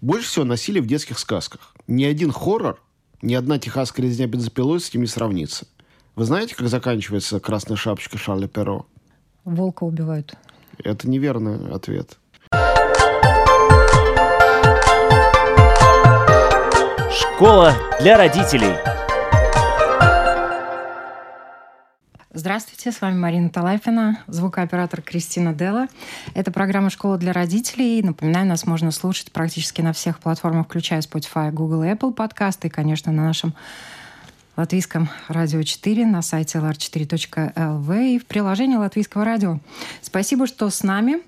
Больше 0.00 0.28
всего 0.28 0.44
насилия 0.44 0.80
в 0.80 0.86
детских 0.86 1.18
сказках. 1.18 1.74
Ни 1.88 2.04
один 2.04 2.30
хоррор, 2.30 2.80
ни 3.20 3.34
одна 3.34 3.58
техасская 3.58 4.06
резня 4.06 4.26
бензопилой 4.26 4.78
с 4.80 4.94
ним 4.94 5.02
не 5.02 5.08
сравнится. 5.08 5.66
Вы 6.14 6.24
знаете, 6.24 6.54
как 6.54 6.68
заканчивается 6.68 7.40
«Красная 7.40 7.76
шапочка» 7.76 8.16
Шарля 8.16 8.46
Перо? 8.46 8.86
Волка 9.44 9.84
убивают. 9.84 10.34
Это 10.82 11.08
неверный 11.08 11.72
ответ. 11.72 12.16
Школа 17.10 17.74
для 18.00 18.16
родителей. 18.16 18.87
Здравствуйте, 22.34 22.92
с 22.92 23.00
вами 23.00 23.18
Марина 23.18 23.48
Талапина, 23.48 24.22
звукооператор 24.26 25.00
Кристина 25.00 25.54
Делла. 25.54 25.86
Это 26.34 26.52
программа 26.52 26.90
«Школа 26.90 27.16
для 27.16 27.32
родителей». 27.32 28.02
Напоминаю, 28.02 28.46
нас 28.46 28.66
можно 28.66 28.90
слушать 28.90 29.32
практически 29.32 29.80
на 29.80 29.94
всех 29.94 30.20
платформах, 30.20 30.66
включая 30.66 31.00
Spotify, 31.00 31.50
Google 31.50 31.84
и 31.84 31.86
Apple 31.86 32.12
подкасты, 32.12 32.68
и, 32.68 32.70
конечно, 32.70 33.12
на 33.12 33.24
нашем 33.24 33.54
латвийском 34.58 35.08
радио 35.28 35.62
4 35.62 36.04
на 36.04 36.20
сайте 36.20 36.58
lr4.lv 36.58 38.08
и 38.14 38.18
в 38.18 38.26
приложении 38.26 38.76
латвийского 38.76 39.24
радио. 39.24 39.58
Спасибо, 40.02 40.46
что 40.46 40.68
с 40.68 40.82
нами. 40.82 41.22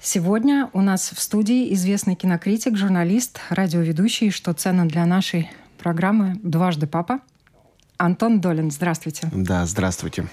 Сегодня 0.00 0.70
у 0.72 0.80
нас 0.80 1.10
в 1.14 1.20
студии 1.20 1.70
известный 1.74 2.14
кинокритик, 2.14 2.78
журналист, 2.78 3.40
радиоведущий, 3.50 4.30
что 4.30 4.54
ценно 4.54 4.88
для 4.88 5.04
нашей 5.04 5.50
программы 5.76 6.40
«Дважды 6.42 6.86
папа». 6.86 7.20
Антон 7.98 8.40
Долин, 8.40 8.70
здравствуйте. 8.70 9.28
Да, 9.32 9.66
здравствуйте. 9.66 10.26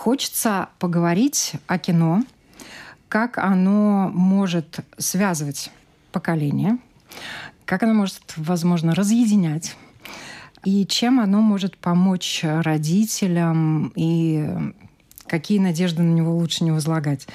Хочется 0.00 0.70
поговорить 0.78 1.56
о 1.66 1.78
кино, 1.78 2.22
как 3.10 3.36
оно 3.36 4.08
может 4.08 4.80
связывать 4.96 5.70
поколения, 6.10 6.78
как 7.66 7.82
оно 7.82 7.92
может, 7.92 8.22
возможно, 8.38 8.94
разъединять 8.94 9.76
и 10.64 10.86
чем 10.86 11.20
оно 11.20 11.42
может 11.42 11.76
помочь 11.76 12.40
родителям 12.42 13.92
и 13.94 14.72
какие 15.26 15.58
надежды 15.58 16.02
на 16.02 16.14
него 16.14 16.34
лучше 16.34 16.64
не 16.64 16.70
возлагать. 16.70 17.28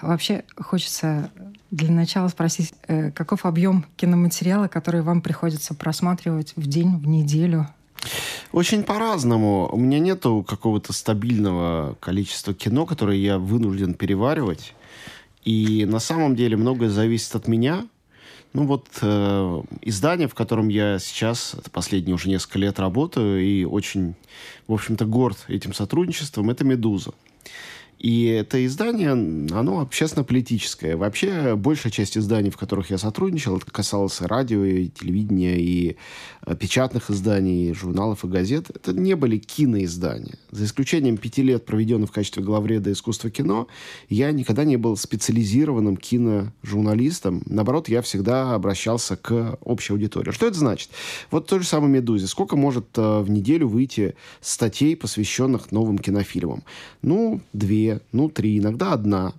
Вообще 0.00 0.44
хочется 0.56 1.30
для 1.70 1.92
начала 1.92 2.28
спросить, 2.28 2.72
э, 2.88 3.10
каков 3.10 3.44
объем 3.44 3.84
киноматериала, 3.96 4.68
который 4.68 5.02
вам 5.02 5.20
приходится 5.20 5.74
просматривать 5.74 6.54
в 6.56 6.66
день, 6.66 6.96
в 6.96 7.06
неделю? 7.06 7.68
Очень 8.52 8.84
по-разному. 8.84 9.68
У 9.72 9.76
меня 9.76 9.98
нету 9.98 10.44
какого-то 10.46 10.92
стабильного 10.92 11.96
количества 12.00 12.54
кино, 12.54 12.86
которое 12.86 13.18
я 13.18 13.38
вынужден 13.38 13.94
переваривать. 13.94 14.74
И 15.44 15.84
на 15.84 15.98
самом 15.98 16.36
деле 16.36 16.56
многое 16.56 16.88
зависит 16.88 17.34
от 17.34 17.48
меня. 17.48 17.86
Ну 18.52 18.66
вот 18.66 18.86
э, 19.02 19.62
издание, 19.82 20.28
в 20.28 20.34
котором 20.34 20.68
я 20.68 20.98
сейчас, 20.98 21.54
это 21.54 21.70
последние 21.70 22.14
уже 22.14 22.28
несколько 22.28 22.58
лет 22.58 22.78
работаю, 22.78 23.44
и 23.44 23.64
очень, 23.64 24.14
в 24.66 24.72
общем-то, 24.72 25.04
горд 25.04 25.44
этим 25.48 25.74
сотрудничеством, 25.74 26.48
это 26.48 26.64
«Медуза». 26.64 27.12
И 28.06 28.26
это 28.26 28.64
издание, 28.64 29.10
оно 29.10 29.80
общественно-политическое. 29.80 30.96
Вообще, 30.96 31.56
большая 31.56 31.90
часть 31.90 32.16
изданий, 32.16 32.50
в 32.50 32.56
которых 32.56 32.90
я 32.90 32.98
сотрудничал, 32.98 33.56
это 33.56 33.68
касалось 33.68 34.20
радио 34.20 34.64
и 34.64 34.86
телевидения, 34.86 35.58
и 35.58 35.96
э, 36.46 36.54
печатных 36.54 37.10
изданий, 37.10 37.70
и 37.70 37.72
журналов 37.72 38.24
и 38.24 38.28
газет. 38.28 38.70
Это 38.72 38.92
не 38.92 39.16
были 39.16 39.38
киноиздания. 39.38 40.36
За 40.52 40.66
исключением 40.66 41.16
пяти 41.16 41.42
лет, 41.42 41.66
проведенных 41.66 42.10
в 42.10 42.12
качестве 42.12 42.44
главреда 42.44 42.92
искусства 42.92 43.28
кино, 43.28 43.66
я 44.08 44.30
никогда 44.30 44.62
не 44.62 44.76
был 44.76 44.96
специализированным 44.96 45.96
киножурналистом. 45.96 47.42
Наоборот, 47.46 47.88
я 47.88 48.02
всегда 48.02 48.54
обращался 48.54 49.16
к 49.16 49.58
общей 49.64 49.94
аудитории. 49.94 50.30
Что 50.30 50.46
это 50.46 50.56
значит? 50.56 50.90
Вот 51.32 51.48
то 51.48 51.58
же 51.58 51.66
самое 51.66 51.92
«Медузе». 51.92 52.28
Сколько 52.28 52.54
может 52.54 52.86
э, 52.96 53.20
в 53.20 53.28
неделю 53.30 53.66
выйти 53.66 54.14
статей, 54.40 54.94
посвященных 54.94 55.72
новым 55.72 55.98
кинофильмам? 55.98 56.62
Ну, 57.02 57.40
две 57.52 57.95
ну, 58.12 58.28
три, 58.28 58.58
иногда 58.58 58.92
одна. 58.92 59.34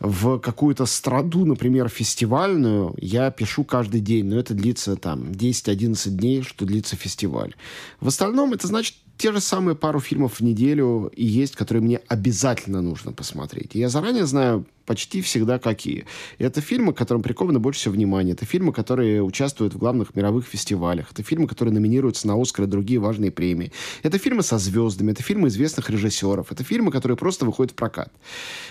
В 0.00 0.38
какую-то 0.38 0.86
страду, 0.86 1.44
например, 1.44 1.88
фестивальную, 1.88 2.94
я 2.98 3.30
пишу 3.30 3.64
каждый 3.64 4.00
день, 4.00 4.26
но 4.26 4.38
это 4.38 4.52
длится 4.52 4.96
там 4.96 5.30
10-11 5.30 6.10
дней, 6.10 6.42
что 6.42 6.66
длится 6.66 6.96
фестиваль. 6.96 7.54
В 8.00 8.08
остальном 8.08 8.52
это 8.52 8.66
значит 8.66 8.96
те 9.16 9.32
же 9.32 9.40
самые 9.40 9.76
пару 9.76 10.00
фильмов 10.00 10.34
в 10.34 10.40
неделю 10.40 11.10
и 11.14 11.24
есть, 11.24 11.56
которые 11.56 11.82
мне 11.82 12.00
обязательно 12.08 12.82
нужно 12.82 13.12
посмотреть. 13.12 13.74
И 13.74 13.78
я 13.78 13.88
заранее 13.88 14.26
знаю 14.26 14.66
почти 14.86 15.20
всегда 15.20 15.58
какие. 15.58 16.06
И 16.38 16.44
это 16.44 16.60
фильмы, 16.60 16.92
к 16.92 16.98
которым 16.98 17.22
приковано 17.22 17.60
больше 17.60 17.80
всего 17.80 17.94
внимания. 17.94 18.32
Это 18.32 18.46
фильмы, 18.46 18.72
которые 18.72 19.22
участвуют 19.22 19.74
в 19.74 19.78
главных 19.78 20.14
мировых 20.14 20.46
фестивалях. 20.46 21.12
Это 21.12 21.22
фильмы, 21.22 21.46
которые 21.46 21.74
номинируются 21.74 22.26
на 22.26 22.40
Оскар 22.40 22.64
и 22.64 22.68
другие 22.68 23.00
важные 23.00 23.30
премии. 23.30 23.72
Это 24.02 24.18
фильмы 24.18 24.42
со 24.42 24.58
звездами. 24.58 25.12
Это 25.12 25.22
фильмы 25.22 25.48
известных 25.48 25.90
режиссеров. 25.90 26.52
Это 26.52 26.64
фильмы, 26.64 26.90
которые 26.90 27.16
просто 27.16 27.46
выходят 27.46 27.72
в 27.72 27.74
прокат. 27.74 28.12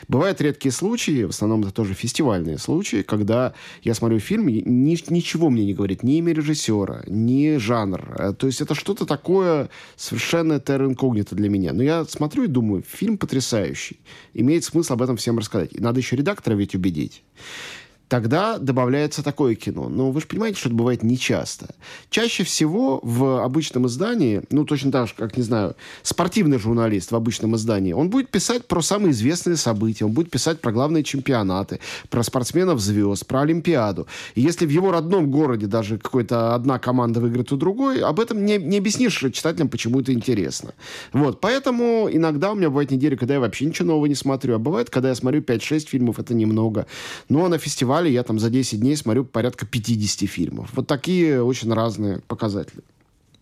Бывают 0.07 0.41
редкие 0.41 0.71
случаи, 0.71 1.23
в 1.23 1.29
основном 1.29 1.61
это 1.61 1.71
тоже 1.71 1.93
фестивальные 1.93 2.57
случаи, 2.57 3.01
когда 3.01 3.53
я 3.83 3.93
смотрю 3.93 4.19
фильм, 4.19 4.47
ни, 4.47 5.11
ничего 5.11 5.49
мне 5.49 5.65
не 5.65 5.73
говорит 5.73 6.03
ни 6.03 6.17
имя 6.17 6.33
режиссера, 6.33 7.03
ни 7.07 7.57
жанр. 7.57 8.15
Э, 8.17 8.33
то 8.33 8.47
есть 8.47 8.61
это 8.61 8.75
что-то 8.75 9.05
такое 9.05 9.69
совершенно 9.95 10.59
терра 10.59 10.93
для 11.31 11.49
меня. 11.49 11.73
Но 11.73 11.83
я 11.83 12.05
смотрю 12.05 12.43
и 12.43 12.47
думаю, 12.47 12.83
фильм 12.87 13.17
потрясающий. 13.17 13.99
Имеет 14.33 14.63
смысл 14.63 14.93
об 14.93 15.01
этом 15.01 15.17
всем 15.17 15.37
рассказать. 15.37 15.73
И 15.73 15.79
надо 15.79 16.01
еще 16.03 16.15
редактора 16.15 16.55
ведь 16.55 16.75
убедить 16.75 17.23
тогда 18.13 18.59
добавляется 18.59 19.23
такое 19.23 19.55
кино. 19.55 19.89
Но 19.89 20.11
вы 20.11 20.21
же 20.21 20.27
понимаете, 20.27 20.59
что 20.59 20.69
это 20.69 20.75
бывает 20.75 21.01
нечасто. 21.01 21.73
Чаще 22.11 22.43
всего 22.43 22.99
в 23.01 23.43
обычном 23.43 23.87
издании, 23.87 24.43
ну, 24.51 24.65
точно 24.65 24.91
так 24.91 25.07
же, 25.07 25.15
как, 25.17 25.35
не 25.35 25.41
знаю, 25.41 25.75
спортивный 26.03 26.59
журналист 26.59 27.11
в 27.11 27.15
обычном 27.15 27.55
издании, 27.55 27.91
он 27.91 28.11
будет 28.11 28.29
писать 28.29 28.67
про 28.67 28.83
самые 28.83 29.13
известные 29.13 29.57
события, 29.57 30.05
он 30.05 30.11
будет 30.11 30.29
писать 30.29 30.61
про 30.61 30.71
главные 30.71 31.03
чемпионаты, 31.03 31.79
про 32.11 32.21
спортсменов-звезд, 32.21 33.25
про 33.25 33.41
Олимпиаду. 33.41 34.05
И 34.35 34.41
если 34.41 34.67
в 34.67 34.69
его 34.69 34.91
родном 34.91 35.31
городе 35.31 35.65
даже 35.65 35.97
какая-то 35.97 36.53
одна 36.53 36.77
команда 36.77 37.19
выиграет 37.19 37.51
у 37.51 37.57
другой, 37.57 37.99
об 38.01 38.19
этом 38.19 38.45
не, 38.45 38.59
не 38.59 38.77
объяснишь 38.77 39.17
читателям, 39.33 39.69
почему 39.69 40.01
это 40.01 40.13
интересно. 40.13 40.75
Вот, 41.13 41.41
поэтому 41.41 42.07
иногда 42.11 42.51
у 42.51 42.55
меня 42.55 42.69
бывает 42.69 42.91
недели, 42.91 43.15
когда 43.15 43.33
я 43.33 43.39
вообще 43.39 43.65
ничего 43.65 43.87
нового 43.87 44.05
не 44.05 44.13
смотрю, 44.13 44.53
а 44.53 44.59
бывает, 44.59 44.91
когда 44.91 45.09
я 45.09 45.15
смотрю 45.15 45.41
5-6 45.41 45.87
фильмов, 45.87 46.19
это 46.19 46.35
немного. 46.35 46.85
Но 47.27 47.47
на 47.47 47.57
фестивале 47.57 48.02
фестивале 48.03 48.13
я 48.13 48.23
там 48.23 48.39
за 48.39 48.49
10 48.49 48.79
дней 48.79 48.95
смотрю 48.95 49.23
порядка 49.23 49.65
50 49.65 50.29
фильмов. 50.29 50.69
Вот 50.75 50.87
такие 50.87 51.43
очень 51.43 51.73
разные 51.73 52.19
показатели. 52.27 52.83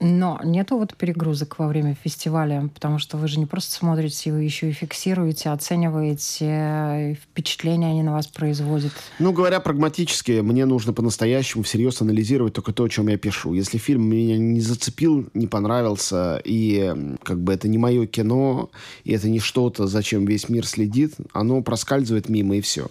Но 0.03 0.39
нету 0.43 0.77
вот 0.77 0.95
перегрузок 0.95 1.59
во 1.59 1.67
время 1.67 1.95
фестиваля, 2.03 2.71
потому 2.73 2.97
что 2.97 3.17
вы 3.17 3.27
же 3.27 3.37
не 3.37 3.45
просто 3.45 3.75
смотрите, 3.75 4.31
вы 4.31 4.41
еще 4.41 4.67
и 4.67 4.71
фиксируете, 4.71 5.49
оцениваете, 5.49 7.19
впечатления 7.21 7.89
они 7.89 8.01
на 8.01 8.13
вас 8.13 8.25
производят. 8.25 8.93
Ну, 9.19 9.31
говоря 9.31 9.59
прагматически, 9.59 10.41
мне 10.41 10.65
нужно 10.65 10.91
по-настоящему 10.91 11.61
всерьез 11.61 12.01
анализировать 12.01 12.53
только 12.55 12.73
то, 12.73 12.85
о 12.85 12.89
чем 12.89 13.09
я 13.09 13.17
пишу. 13.17 13.53
Если 13.53 13.77
фильм 13.77 14.01
меня 14.09 14.39
не 14.39 14.59
зацепил, 14.59 15.29
не 15.35 15.45
понравился, 15.45 16.41
и 16.43 16.95
как 17.21 17.39
бы 17.39 17.53
это 17.53 17.67
не 17.67 17.77
мое 17.77 18.07
кино, 18.07 18.71
и 19.03 19.13
это 19.13 19.29
не 19.29 19.39
что-то, 19.39 19.85
зачем 19.85 20.25
весь 20.25 20.49
мир 20.49 20.65
следит, 20.65 21.13
оно 21.31 21.61
проскальзывает 21.61 22.27
мимо, 22.27 22.57
и 22.57 22.61
все. 22.61 22.89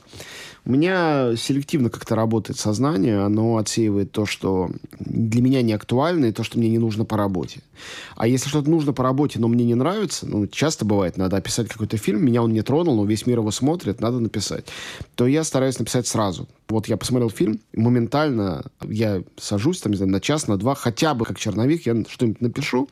У 0.65 0.73
меня 0.73 1.35
селективно 1.37 1.91
как-то 1.91 2.15
работает 2.15 2.59
сознание, 2.59 3.21
оно 3.21 3.57
отсеивает 3.57 4.13
то, 4.13 4.27
что 4.27 4.71
для 4.99 5.43
меня 5.43 5.63
не 5.63 5.73
актуально, 5.73 6.27
и 6.27 6.33
то, 6.33 6.45
что 6.45 6.59
мне 6.59 6.69
не 6.69 6.79
нужно 6.79 7.05
по 7.05 7.17
работе. 7.17 7.61
А 8.17 8.27
если 8.27 8.49
что-то 8.49 8.69
нужно 8.71 8.93
по 8.93 9.03
работе, 9.03 9.39
но 9.39 9.49
мне 9.49 9.65
не 9.65 9.75
нравится, 9.75 10.27
ну, 10.27 10.47
часто 10.47 10.85
бывает, 10.85 11.17
надо 11.17 11.37
описать 11.37 11.69
какой-то 11.69 11.97
фильм, 11.97 12.25
меня 12.25 12.43
он 12.43 12.53
не 12.53 12.63
тронул, 12.63 12.97
но 12.97 13.05
весь 13.05 13.27
мир 13.27 13.39
его 13.39 13.51
смотрит, 13.51 14.01
надо 14.01 14.21
написать, 14.21 14.67
то 15.15 15.27
я 15.27 15.45
стараюсь 15.45 15.79
написать 15.79 16.07
сразу. 16.07 16.47
Вот 16.71 16.87
я 16.87 16.97
посмотрел 16.97 17.31
фильм, 17.31 17.61
моментально 17.75 18.65
я 18.89 19.23
сажусь 19.37 19.81
там, 19.81 19.93
не 19.93 19.97
знаю, 19.97 20.13
на 20.13 20.21
час, 20.21 20.47
на 20.47 20.57
два, 20.57 20.75
хотя 20.75 21.15
бы 21.15 21.25
как 21.25 21.39
черновик, 21.39 21.85
я 21.85 22.05
что-нибудь 22.09 22.41
напишу 22.41 22.89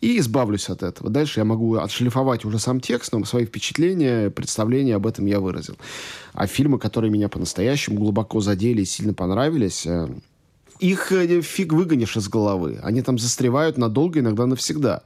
и 0.00 0.18
избавлюсь 0.18 0.68
от 0.68 0.82
этого. 0.82 1.08
Дальше 1.08 1.40
я 1.40 1.44
могу 1.44 1.76
отшлифовать 1.76 2.44
уже 2.44 2.58
сам 2.58 2.80
текст, 2.80 3.12
но 3.12 3.24
свои 3.24 3.46
впечатления, 3.46 4.30
представления 4.30 4.96
об 4.96 5.06
этом 5.06 5.26
я 5.26 5.38
выразил. 5.38 5.76
А 6.32 6.46
фильмы, 6.46 6.78
которые 6.78 7.10
меня 7.12 7.28
по-настоящему 7.28 7.98
глубоко 7.98 8.40
задели 8.40 8.82
и 8.82 8.86
сильно 8.86 9.14
понравились, 9.14 9.86
э, 9.86 10.08
их 10.82 11.12
э, 11.12 11.40
фиг 11.42 11.72
выгонишь 11.72 12.16
из 12.16 12.28
головы. 12.28 12.80
Они 12.82 13.02
там 13.02 13.18
застревают 13.18 13.78
надолго, 13.78 14.18
иногда 14.18 14.46
навсегда. 14.46 15.02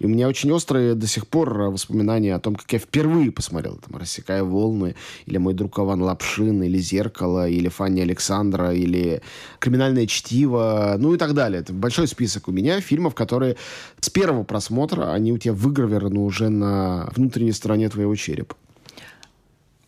И 0.00 0.06
у 0.06 0.08
меня 0.08 0.28
очень 0.28 0.50
острые 0.52 0.94
до 0.94 1.06
сих 1.06 1.28
пор 1.28 1.70
воспоминания 1.70 2.34
о 2.34 2.40
том, 2.40 2.56
как 2.56 2.72
я 2.72 2.78
впервые 2.78 3.30
посмотрел 3.30 3.76
там 3.76 3.98
«Рассекая 3.98 4.42
волны», 4.42 4.96
или 5.26 5.38
«Мой 5.38 5.54
друг 5.54 5.78
Иван 5.78 6.02
Лапшин», 6.02 6.62
или 6.62 6.78
«Зеркало», 6.78 7.48
или 7.48 7.68
«Фанни 7.68 8.00
Александра», 8.00 8.74
или 8.74 9.22
«Криминальное 9.60 10.06
чтиво», 10.06 10.96
ну 10.98 11.14
и 11.14 11.18
так 11.18 11.34
далее. 11.34 11.60
Это 11.60 11.72
большой 11.72 12.08
список 12.08 12.48
у 12.48 12.52
меня 12.52 12.80
фильмов, 12.80 13.14
которые 13.14 13.56
с 14.00 14.10
первого 14.10 14.42
просмотра, 14.42 15.12
они 15.12 15.32
у 15.32 15.38
тебя 15.38 15.54
выгравированы 15.54 16.20
уже 16.20 16.48
на 16.48 17.08
внутренней 17.14 17.52
стороне 17.52 17.88
твоего 17.88 18.16
черепа. 18.16 18.56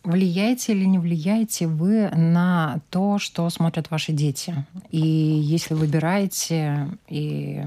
Влияете 0.03 0.73
или 0.73 0.83
не 0.83 0.99
влияете 0.99 1.67
вы 1.67 2.09
на 2.09 2.81
то, 2.89 3.19
что 3.19 3.49
смотрят 3.49 3.89
ваши 3.89 4.11
дети? 4.11 4.65
И 4.91 4.99
если 4.99 5.75
выбираете 5.75 6.89
и 7.07 7.63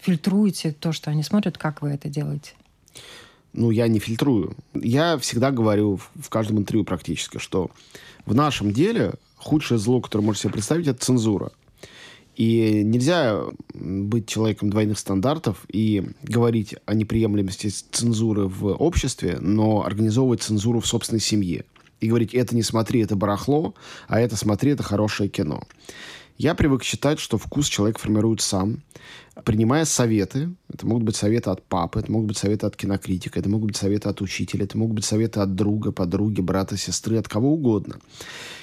фильтруете 0.00 0.72
то, 0.72 0.92
что 0.92 1.10
они 1.10 1.22
смотрят, 1.22 1.56
как 1.56 1.82
вы 1.82 1.90
это 1.90 2.08
делаете? 2.08 2.52
Ну, 3.52 3.70
я 3.70 3.88
не 3.88 4.00
фильтрую. 4.00 4.56
Я 4.74 5.18
всегда 5.18 5.50
говорю 5.50 6.00
в 6.14 6.28
каждом 6.28 6.58
интервью 6.58 6.84
практически, 6.84 7.38
что 7.38 7.70
в 8.26 8.34
нашем 8.34 8.72
деле 8.72 9.14
худшее 9.36 9.78
зло, 9.78 10.00
которое 10.00 10.24
можете 10.24 10.44
себе 10.44 10.54
представить, 10.54 10.86
это 10.88 11.04
цензура. 11.04 11.52
И 12.38 12.84
нельзя 12.84 13.42
быть 13.74 14.28
человеком 14.28 14.70
двойных 14.70 15.00
стандартов 15.00 15.64
и 15.68 16.04
говорить 16.22 16.76
о 16.86 16.94
неприемлемости 16.94 17.68
цензуры 17.90 18.46
в 18.46 18.68
обществе, 18.76 19.38
но 19.40 19.84
организовывать 19.84 20.42
цензуру 20.42 20.78
в 20.78 20.86
собственной 20.86 21.18
семье. 21.18 21.64
И 22.00 22.06
говорить, 22.06 22.34
это 22.34 22.54
не 22.54 22.62
смотри, 22.62 23.02
это 23.02 23.16
барахло, 23.16 23.74
а 24.06 24.20
это 24.20 24.36
смотри, 24.36 24.70
это 24.70 24.84
хорошее 24.84 25.28
кино. 25.28 25.64
Я 26.38 26.54
привык 26.54 26.84
считать, 26.84 27.18
что 27.18 27.36
вкус 27.36 27.66
человек 27.66 27.98
формирует 27.98 28.40
сам, 28.40 28.84
принимая 29.42 29.84
советы. 29.84 30.54
Это 30.72 30.86
могут 30.86 31.02
быть 31.02 31.16
советы 31.16 31.50
от 31.50 31.64
папы, 31.66 31.98
это 31.98 32.12
могут 32.12 32.28
быть 32.28 32.38
советы 32.38 32.64
от 32.64 32.76
кинокритика, 32.76 33.40
это 33.40 33.48
могут 33.48 33.70
быть 33.70 33.76
советы 33.76 34.08
от 34.08 34.20
учителя, 34.20 34.64
это 34.64 34.78
могут 34.78 34.94
быть 34.94 35.04
советы 35.04 35.40
от 35.40 35.56
друга, 35.56 35.90
подруги, 35.90 36.40
брата, 36.40 36.76
сестры, 36.76 37.16
от 37.16 37.26
кого 37.26 37.54
угодно. 37.54 37.98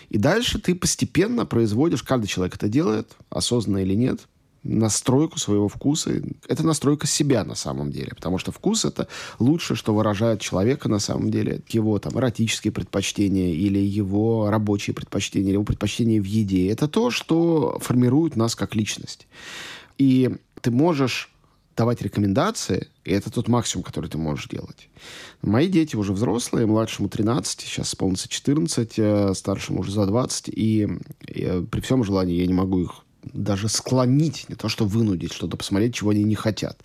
И 0.07 0.17
дальше 0.17 0.57
ты 0.57 0.73
постепенно 0.73 1.45
производишь, 1.45 2.01
каждый 2.01 2.27
человек 2.27 2.55
это 2.55 2.69
делает, 2.69 3.11
осознанно 3.29 3.79
или 3.79 3.93
нет, 3.93 4.21
настройку 4.65 5.39
своего 5.39 5.67
вкуса. 5.67 6.21
Это 6.47 6.65
настройка 6.65 7.07
себя 7.07 7.43
на 7.43 7.55
самом 7.55 7.91
деле, 7.91 8.11
потому 8.15 8.37
что 8.37 8.51
вкус— 8.51 8.83
это 8.85 9.07
лучшее, 9.39 9.77
что 9.77 9.93
выражает 9.93 10.41
человека 10.41 10.89
на 10.89 10.99
самом 10.99 11.31
деле. 11.31 11.61
Его 11.69 11.97
там 11.99 12.17
эротические 12.17 12.73
предпочтения 12.73 13.53
или 13.53 13.79
его 13.79 14.49
рабочие 14.49 14.93
предпочтения, 14.93 15.49
или 15.49 15.53
его 15.53 15.63
предпочтения 15.63 16.21
в 16.21 16.25
еде. 16.25 16.69
Это 16.69 16.87
то, 16.87 17.11
что 17.11 17.77
формирует 17.79 18.35
нас 18.35 18.55
как 18.55 18.75
личность. 18.75 19.27
И 19.97 20.35
ты 20.61 20.71
можешь 20.71 21.31
давать 21.75 22.01
рекомендации, 22.01 22.87
и 23.03 23.11
это 23.11 23.31
тот 23.31 23.47
максимум, 23.47 23.83
который 23.83 24.09
ты 24.09 24.17
можешь 24.17 24.47
делать. 24.47 24.89
Мои 25.41 25.67
дети 25.67 25.95
уже 25.95 26.13
взрослые, 26.13 26.65
младшему 26.65 27.09
13, 27.09 27.61
сейчас 27.61 27.89
исполнится 27.89 28.29
14, 28.29 28.93
э, 28.97 29.33
старшему 29.35 29.81
уже 29.81 29.91
за 29.91 30.05
20, 30.05 30.49
и, 30.49 30.53
и 30.53 30.87
э, 31.27 31.61
при 31.69 31.81
всем 31.81 32.03
желании 32.03 32.35
я 32.35 32.47
не 32.47 32.53
могу 32.53 32.79
их 32.79 33.04
даже 33.33 33.69
склонить, 33.69 34.45
не 34.49 34.55
то 34.55 34.69
что 34.69 34.85
вынудить 34.85 35.33
что-то 35.33 35.57
посмотреть, 35.57 35.95
чего 35.95 36.11
они 36.11 36.23
не 36.23 36.35
хотят. 36.35 36.81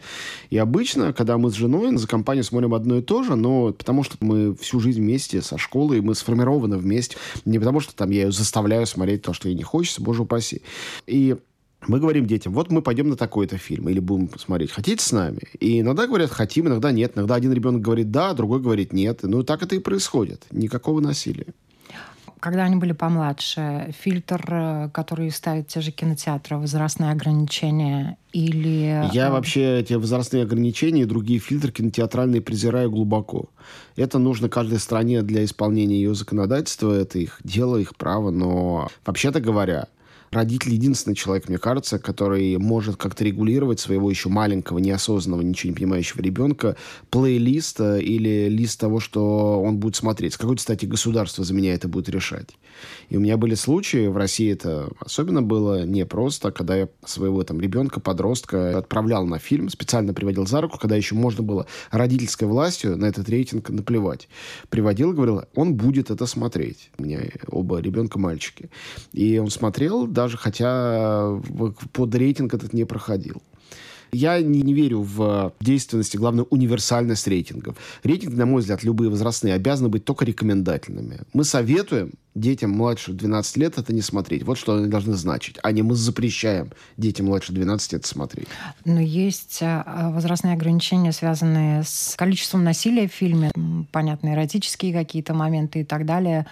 И 0.51 0.59
обычно, 0.59 1.13
когда 1.13 1.39
мы 1.39 1.51
с 1.51 1.55
женой 1.55 1.97
за 1.97 2.07
компанию 2.07 2.45
смотрим 2.45 2.75
одно 2.75 2.99
и 2.99 3.03
то 3.03 3.23
же, 3.23 3.37
но 3.37 3.73
потому 3.73 4.03
что 4.03 4.17
мы 4.21 4.55
всю 4.55 4.81
жизнь 4.81 5.01
вместе 5.01 5.43
со 5.43 5.59
школой, 5.59 6.01
мы 6.01 6.15
сформированы 6.15 6.77
вместе, 6.77 7.17
не 7.45 7.59
потому 7.59 7.81
что 7.81 7.95
там 7.95 8.11
я 8.11 8.25
ее 8.25 8.33
заставляю 8.33 8.87
смотреть 8.87 9.23
то, 9.23 9.33
что 9.33 9.49
ей 9.49 9.55
не 9.55 9.63
хочется, 9.63 10.03
боже 10.03 10.23
упаси. 10.23 10.63
И 11.07 11.37
мы 11.87 11.99
говорим 11.99 12.27
детям, 12.27 12.53
вот 12.53 12.71
мы 12.71 12.83
пойдем 12.83 13.09
на 13.09 13.17
такой-то 13.17 13.57
фильм 13.57 13.89
или 13.89 14.01
будем 14.01 14.31
смотреть, 14.39 14.71
хотите 14.71 15.03
с 15.03 15.13
нами? 15.13 15.41
И 15.59 15.81
иногда 15.81 16.07
говорят, 16.07 16.31
хотим, 16.31 16.69
иногда 16.69 16.93
нет. 16.93 17.13
Иногда 17.17 17.35
один 17.35 17.53
ребенок 17.53 17.81
говорит 17.81 18.11
да, 18.11 18.35
другой 18.35 18.61
говорит 18.61 18.93
нет. 18.93 19.21
Ну, 19.23 19.43
так 19.43 19.63
это 19.63 19.77
и 19.77 19.79
происходит. 19.79 20.45
Никакого 20.51 21.01
насилия. 21.01 21.47
Когда 22.41 22.65
они 22.65 22.77
были 22.77 22.93
помладше, 22.93 23.95
фильтр, 23.99 24.43
э, 24.49 24.89
который 24.95 25.31
ставят 25.31 25.69
те 25.69 25.83
же 25.83 25.91
кинотеатры, 25.91 26.57
возрастные 26.57 27.11
ограничения 27.11 28.17
или... 28.33 29.07
Я 29.13 29.29
э, 29.29 29.31
вообще 29.31 29.81
эти 29.81 29.93
возрастные 29.93 30.45
ограничения 30.45 31.03
и 31.03 31.05
другие 31.07 31.39
фильтры 31.39 31.71
кинотеатральные 31.71 32.41
презираю 32.41 32.91
глубоко. 32.91 33.51
Это 33.97 34.19
нужно 34.19 34.49
каждой 34.49 34.79
стране 34.79 35.21
для 35.21 35.45
исполнения 35.45 35.97
ее 35.97 36.15
законодательства, 36.15 36.93
это 36.93 37.19
их 37.19 37.39
дело, 37.45 37.77
их 37.77 37.95
право, 37.97 38.31
но 38.31 38.89
вообще-то 39.05 39.41
говоря, 39.41 39.89
родитель 40.31 40.75
единственный 40.75 41.15
человек, 41.15 41.49
мне 41.49 41.59
кажется, 41.59 41.99
который 41.99 42.57
может 42.57 42.97
как-то 42.97 43.25
регулировать 43.25 43.81
своего 43.81 44.11
еще 44.11 44.29
маленького, 44.29 44.79
неосознанного, 44.79 45.43
ничего 45.43 45.71
не 45.71 45.77
понимающего 45.77 46.23
ребенка 46.23 46.77
плейлиста 47.11 47.99
или 47.99 48.49
лист 48.49 48.81
того, 48.81 49.01
что 49.01 49.61
он 49.61 49.79
будет 49.79 49.97
смотреть. 49.97 50.35
С 50.35 50.39
какой-то 50.39 50.63
стати 50.63 50.87
государство 50.87 51.45
за 51.45 51.55
меня 51.55 51.75
это 51.75 51.89
будет 51.89 52.09
решать. 52.09 52.49
И 53.09 53.17
у 53.17 53.21
меня 53.21 53.37
были 53.37 53.55
случаи, 53.55 54.07
в 54.07 54.17
России 54.17 54.53
это 54.53 54.89
особенно 55.01 55.43
было 55.43 55.85
непросто, 55.85 56.53
когда 56.53 56.77
я 56.77 56.89
своего 57.05 57.43
там 57.43 57.61
ребенка, 57.61 58.01
подростка 58.01 58.79
отправлял 58.79 59.27
на 59.27 59.39
фильм, 59.39 59.69
специально 59.69 60.15
приводил 60.15 60.47
за 60.47 60.61
руку, 60.61 60.79
когда 60.79 60.97
еще 60.97 61.15
можно 61.15 61.43
было 61.43 61.67
родительской 61.91 62.47
властью 62.47 62.97
на 62.97 63.07
этот 63.07 63.29
рейтинг 63.29 63.69
наплевать. 63.71 64.29
Приводил, 64.69 65.13
говорил, 65.13 65.43
он 65.55 65.75
будет 65.75 66.11
это 66.11 66.27
смотреть. 66.27 66.91
У 66.99 67.03
меня 67.03 67.21
оба 67.49 67.81
ребенка 67.81 68.19
мальчики. 68.19 68.71
И 69.13 69.39
он 69.39 69.51
смотрел, 69.51 70.07
даже 70.21 70.37
хотя 70.37 71.41
под 71.93 72.15
рейтинг 72.15 72.53
этот 72.53 72.75
не 72.75 72.85
проходил. 72.85 73.41
Я 74.13 74.43
не, 74.43 74.61
не 74.61 74.75
верю 74.75 75.01
в 75.01 75.55
действенность 75.61 76.15
и, 76.15 76.19
главное, 76.19 76.45
универсальность 76.51 77.27
рейтингов. 77.27 77.77
Рейтинги, 78.03 78.35
на 78.35 78.45
мой 78.45 78.61
взгляд, 78.61 78.83
любые 78.83 79.09
возрастные, 79.09 79.55
обязаны 79.55 79.89
быть 79.89 80.05
только 80.05 80.27
рекомендательными. 80.27 81.21
Мы 81.33 81.45
советуем 81.45 82.11
детям 82.35 82.73
младше 82.73 83.13
12 83.13 83.57
лет 83.57 83.79
это 83.79 83.95
не 83.95 84.03
смотреть. 84.03 84.43
Вот 84.43 84.59
что 84.59 84.75
они 84.75 84.89
должны 84.89 85.15
значить. 85.15 85.57
А 85.63 85.73
не 85.73 85.81
мы 85.81 85.95
запрещаем 85.95 86.71
детям 86.99 87.27
младше 87.27 87.53
12 87.53 87.95
это 87.95 88.07
смотреть. 88.07 88.49
Но 88.85 89.01
есть 89.01 89.61
а, 89.63 90.11
возрастные 90.13 90.53
ограничения, 90.53 91.13
связанные 91.13 91.83
с 91.83 92.15
количеством 92.17 92.63
насилия 92.63 93.09
в 93.09 93.13
фильме. 93.13 93.53
Понятно, 93.91 94.35
эротические 94.35 94.93
какие-то 94.93 95.33
моменты 95.33 95.81
и 95.81 95.85
так 95.85 96.05
далее 96.05 96.47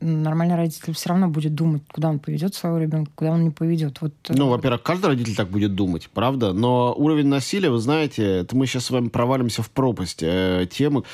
нормальный 0.00 0.56
родитель 0.56 0.94
все 0.94 1.10
равно 1.10 1.28
будет 1.28 1.54
думать, 1.54 1.82
куда 1.92 2.08
он 2.08 2.18
поведет 2.18 2.54
своего 2.54 2.78
ребенка, 2.78 3.10
куда 3.14 3.32
он 3.32 3.44
не 3.44 3.50
поведет. 3.50 4.00
Вот, 4.00 4.12
э, 4.28 4.34
ну, 4.34 4.48
во-первых, 4.48 4.82
каждый 4.82 5.06
родитель 5.06 5.36
так 5.36 5.48
будет 5.48 5.74
думать, 5.74 6.08
правда? 6.12 6.52
Но 6.52 6.94
уровень 6.96 7.26
насилия, 7.26 7.70
вы 7.70 7.78
знаете, 7.78 8.24
это 8.24 8.56
мы 8.56 8.66
сейчас 8.66 8.86
с 8.86 8.90
вами 8.90 9.08
провалимся 9.08 9.62
в 9.62 9.70
пропасть 9.70 10.22
э, 10.22 10.66
темы. 10.70 11.04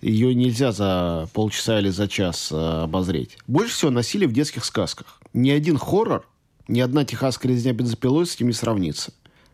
Ее 0.00 0.34
нельзя 0.34 0.72
за 0.72 1.28
полчаса 1.32 1.78
или 1.78 1.90
за 1.90 2.08
час 2.08 2.50
э, 2.52 2.82
обозреть. 2.84 3.36
Больше 3.46 3.74
всего 3.74 3.90
насилия 3.90 4.26
в 4.26 4.32
детских 4.32 4.64
сказках. 4.64 5.20
Ни 5.32 5.50
один 5.50 5.78
хоррор, 5.78 6.26
ни 6.68 6.80
одна 6.80 7.04
техасская 7.04 7.52
резня 7.52 7.72
бензопилой 7.72 8.26
с 8.26 8.34
этим 8.34 8.48
не 8.48 8.52
сравнится. 8.52 9.12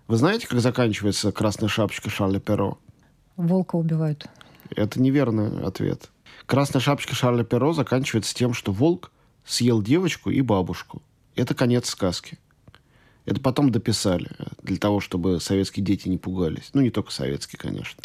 Вы 0.08 0.16
знаете, 0.16 0.46
как 0.46 0.60
заканчивается 0.60 1.32
«Красная 1.32 1.68
шапочка» 1.68 2.10
Шарля 2.10 2.38
Перо? 2.38 2.78
Волка 3.36 3.76
убивают. 3.76 4.26
Это 4.74 5.00
неверный 5.00 5.62
ответ. 5.64 6.10
«Красная 6.46 6.80
шапочка 6.80 7.14
Шарля 7.14 7.42
Перо» 7.42 7.72
заканчивается 7.72 8.34
тем, 8.34 8.54
что 8.54 8.72
волк 8.72 9.10
съел 9.44 9.82
девочку 9.82 10.30
и 10.30 10.40
бабушку. 10.40 11.02
Это 11.34 11.54
конец 11.54 11.88
сказки. 11.88 12.38
Это 13.24 13.40
потом 13.40 13.70
дописали, 13.70 14.30
для 14.62 14.76
того, 14.76 15.00
чтобы 15.00 15.40
советские 15.40 15.84
дети 15.84 16.08
не 16.08 16.18
пугались. 16.18 16.70
Ну, 16.72 16.80
не 16.80 16.90
только 16.90 17.10
советские, 17.10 17.58
конечно. 17.58 18.00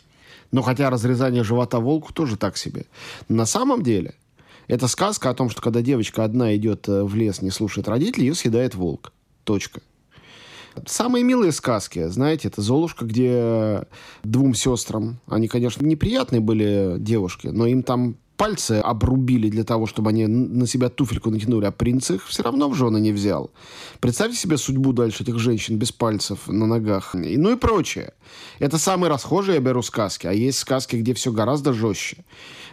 Но 0.52 0.64
хотя 0.64 0.90
разрезание 0.90 1.44
живота 1.44 1.80
волку 1.80 2.14
тоже 2.14 2.36
так 2.36 2.58
себе. 2.58 2.86
Но 3.30 3.38
на 3.38 3.46
самом 3.46 3.84
деле, 3.84 4.16
это 4.68 4.88
сказка 4.88 5.30
о 5.30 5.34
том, 5.36 5.50
что 5.50 5.62
когда 5.62 5.82
девочка 5.82 6.24
одна 6.24 6.56
идет 6.56 6.90
э, 6.90 7.04
в 7.04 7.14
лес, 7.16 7.44
не 7.44 7.52
слушает 7.52 7.88
родителей, 7.88 8.28
ее 8.28 8.36
съедает 8.36 8.74
волк. 8.74 9.14
Точка. 9.44 9.82
Самые 10.86 11.24
милые 11.24 11.52
сказки, 11.52 12.08
знаете, 12.08 12.48
это 12.48 12.62
«Золушка», 12.62 13.06
где 13.06 13.84
двум 14.24 14.56
сестрам, 14.56 15.20
они, 15.28 15.48
конечно, 15.48 15.86
неприятные 15.86 16.40
были 16.40 16.96
девушки, 16.98 17.48
но 17.48 17.68
им 17.68 17.84
там 17.84 18.16
пальцы 18.42 18.80
обрубили 18.84 19.52
для 19.52 19.64
того, 19.64 19.86
чтобы 19.86 20.10
они 20.10 20.26
на 20.26 20.66
себя 20.66 20.90
туфельку 20.90 21.30
натянули, 21.30 21.66
а 21.66 21.72
принц 21.72 22.10
их 22.10 22.28
все 22.28 22.42
равно 22.42 22.70
в 22.70 22.74
жены 22.74 23.00
не 23.00 23.12
взял. 23.12 23.52
Представьте 24.00 24.36
себе 24.36 24.58
судьбу 24.58 24.94
дальше 24.94 25.22
этих 25.22 25.38
женщин 25.38 25.78
без 25.78 25.92
пальцев 25.92 26.48
на 26.48 26.66
ногах. 26.66 27.14
И, 27.14 27.38
ну 27.38 27.52
и 27.52 27.56
прочее. 27.56 28.14
Это 28.58 28.80
самые 28.80 29.12
расхожие, 29.12 29.56
я 29.56 29.62
беру 29.62 29.84
сказки, 29.84 30.26
а 30.26 30.32
есть 30.32 30.58
сказки, 30.58 30.96
где 30.96 31.14
все 31.14 31.32
гораздо 31.32 31.72
жестче. 31.72 32.26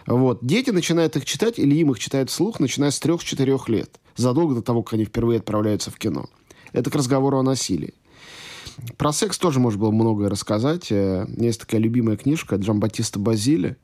Вот. 0.07 0.39
Дети 0.41 0.71
начинают 0.71 1.15
их 1.15 1.25
читать, 1.25 1.59
или 1.59 1.75
им 1.75 1.91
их 1.91 1.99
читают 1.99 2.31
вслух, 2.31 2.59
начиная 2.59 2.89
с 2.89 2.99
трех-четырех 2.99 3.69
лет, 3.69 3.99
задолго 4.15 4.55
до 4.55 4.63
того, 4.63 4.81
как 4.81 4.95
они 4.95 5.05
впервые 5.05 5.37
отправляются 5.37 5.91
в 5.91 5.99
кино. 5.99 6.25
Это 6.73 6.89
к 6.89 6.95
разговору 6.95 7.37
о 7.37 7.43
насилии. 7.43 7.93
Про 8.97 9.11
секс 9.11 9.37
тоже 9.37 9.59
можно 9.59 9.79
было 9.79 9.91
многое 9.91 10.29
рассказать. 10.29 10.91
Э, 10.91 11.27
есть 11.37 11.61
такая 11.61 11.81
любимая 11.81 12.17
книжка 12.17 12.55
Джамбатиста 12.55 13.19
Базили 13.19 13.77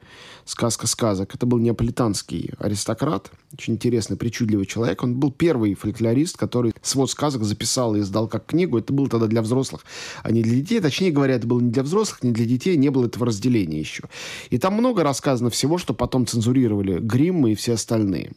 «Сказка 0.46 0.88
сказок». 0.88 1.36
Это 1.36 1.46
был 1.46 1.58
неаполитанский 1.58 2.52
аристократ, 2.60 3.32
очень 3.54 3.74
интересный, 3.74 4.16
причудливый 4.16 4.66
человек. 4.66 5.04
Он 5.04 5.16
был 5.16 5.32
первый 5.32 5.74
фольклорист, 5.74 6.38
который 6.38 6.74
свод 6.82 7.10
сказок 7.10 7.44
записал 7.44 7.96
и 7.96 8.02
издал 8.02 8.28
как 8.28 8.46
книгу. 8.46 8.78
Это 8.78 8.94
было 8.94 9.10
тогда 9.10 9.28
для 9.28 9.42
взрослых, 9.42 9.84
а 10.24 10.32
не 10.32 10.42
для 10.44 10.56
детей. 10.56 10.80
Точнее 10.80 11.12
говоря, 11.12 11.36
это 11.36 11.48
было 11.48 11.60
не 11.60 11.72
для 11.72 11.84
взрослых, 11.84 12.24
не 12.24 12.32
для 12.32 12.46
детей, 12.46 12.78
не 12.78 12.90
было 12.90 13.06
этого 13.06 13.26
разделения 13.26 13.80
еще. 13.80 14.04
И 14.50 14.58
там 14.58 14.76
много 14.76 15.04
рассказано 15.04 15.50
всего, 15.50 15.78
что 15.78 15.94
потом 15.94 16.28
цензурировали 16.28 17.00
Гриммы 17.00 17.52
и 17.52 17.56
все 17.56 17.74
остальные 17.74 18.34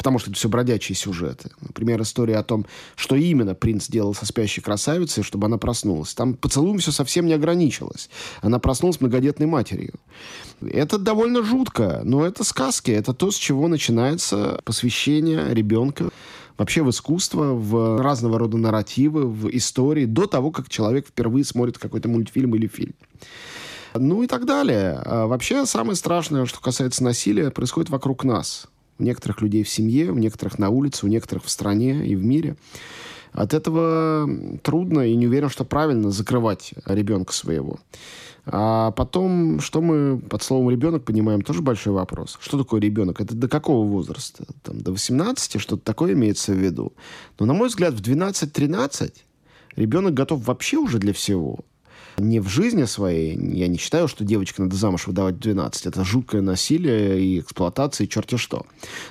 потому 0.00 0.18
что 0.18 0.30
это 0.30 0.38
все 0.38 0.48
бродячие 0.48 0.96
сюжеты. 0.96 1.50
Например, 1.60 2.00
история 2.00 2.36
о 2.36 2.42
том, 2.42 2.64
что 2.96 3.16
именно 3.16 3.54
принц 3.54 3.86
делал 3.86 4.14
со 4.14 4.24
спящей 4.24 4.62
красавицей, 4.62 5.22
чтобы 5.22 5.46
она 5.46 5.58
проснулась 5.58 5.99
проснулась. 6.00 6.14
Там 6.14 6.34
поцелуем 6.34 6.78
все 6.78 6.92
совсем 6.92 7.26
не 7.26 7.34
ограничилось. 7.34 8.10
Она 8.42 8.58
проснулась 8.58 9.00
многодетной 9.00 9.46
матерью. 9.46 9.94
Это 10.60 10.98
довольно 10.98 11.42
жутко, 11.42 12.02
но 12.04 12.24
это 12.24 12.44
сказки. 12.44 12.90
Это 12.90 13.12
то, 13.12 13.30
с 13.30 13.36
чего 13.36 13.68
начинается 13.68 14.60
посвящение 14.64 15.54
ребенка 15.54 16.10
вообще 16.58 16.82
в 16.82 16.90
искусство, 16.90 17.54
в 17.54 18.02
разного 18.02 18.38
рода 18.38 18.58
нарративы, 18.58 19.26
в 19.26 19.48
истории, 19.48 20.06
до 20.06 20.26
того, 20.26 20.50
как 20.50 20.68
человек 20.68 21.06
впервые 21.06 21.44
смотрит 21.44 21.78
какой-то 21.78 22.08
мультфильм 22.08 22.54
или 22.54 22.66
фильм. 22.66 22.94
Ну 23.94 24.22
и 24.22 24.26
так 24.26 24.44
далее. 24.44 25.00
А 25.04 25.26
вообще, 25.26 25.66
самое 25.66 25.96
страшное, 25.96 26.46
что 26.46 26.60
касается 26.60 27.02
насилия, 27.02 27.50
происходит 27.50 27.90
вокруг 27.90 28.24
нас. 28.24 28.66
У 28.98 29.02
некоторых 29.02 29.40
людей 29.40 29.62
в 29.62 29.68
семье, 29.68 30.10
у 30.10 30.18
некоторых 30.18 30.58
на 30.58 30.68
улице, 30.68 31.06
у 31.06 31.08
некоторых 31.08 31.44
в 31.44 31.50
стране 31.50 32.06
и 32.06 32.14
в 32.14 32.24
мире. 32.24 32.56
От 33.32 33.54
этого 33.54 34.28
трудно 34.62 35.00
и 35.00 35.14
не 35.14 35.26
уверен, 35.26 35.48
что 35.48 35.64
правильно 35.64 36.10
закрывать 36.10 36.74
ребенка 36.86 37.32
своего. 37.32 37.78
А 38.46 38.90
потом, 38.92 39.60
что 39.60 39.80
мы 39.80 40.18
под 40.18 40.42
словом 40.42 40.70
ребенок 40.70 41.04
понимаем, 41.04 41.42
тоже 41.42 41.62
большой 41.62 41.92
вопрос. 41.92 42.38
Что 42.40 42.58
такое 42.58 42.80
ребенок? 42.80 43.20
Это 43.20 43.34
до 43.34 43.48
какого 43.48 43.86
возраста? 43.86 44.44
Там, 44.62 44.80
до 44.80 44.92
18? 44.92 45.60
Что-то 45.60 45.82
такое 45.82 46.14
имеется 46.14 46.52
в 46.52 46.56
виду? 46.56 46.92
Но, 47.38 47.46
на 47.46 47.52
мой 47.52 47.68
взгляд, 47.68 47.94
в 47.94 48.00
12-13 48.00 49.12
ребенок 49.76 50.14
готов 50.14 50.46
вообще 50.46 50.78
уже 50.78 50.98
для 50.98 51.12
всего. 51.12 51.60
Не 52.18 52.40
в 52.40 52.48
жизни 52.48 52.84
своей. 52.84 53.38
Я 53.56 53.68
не 53.68 53.78
считаю, 53.78 54.08
что 54.08 54.24
девочка 54.24 54.62
надо 54.62 54.74
замуж 54.76 55.06
выдавать 55.06 55.36
в 55.36 55.40
12. 55.40 55.86
Это 55.86 56.04
жуткое 56.04 56.42
насилие 56.42 57.22
и 57.22 57.40
эксплуатация, 57.40 58.06
и 58.06 58.08
черти 58.08 58.36
что. 58.36 58.66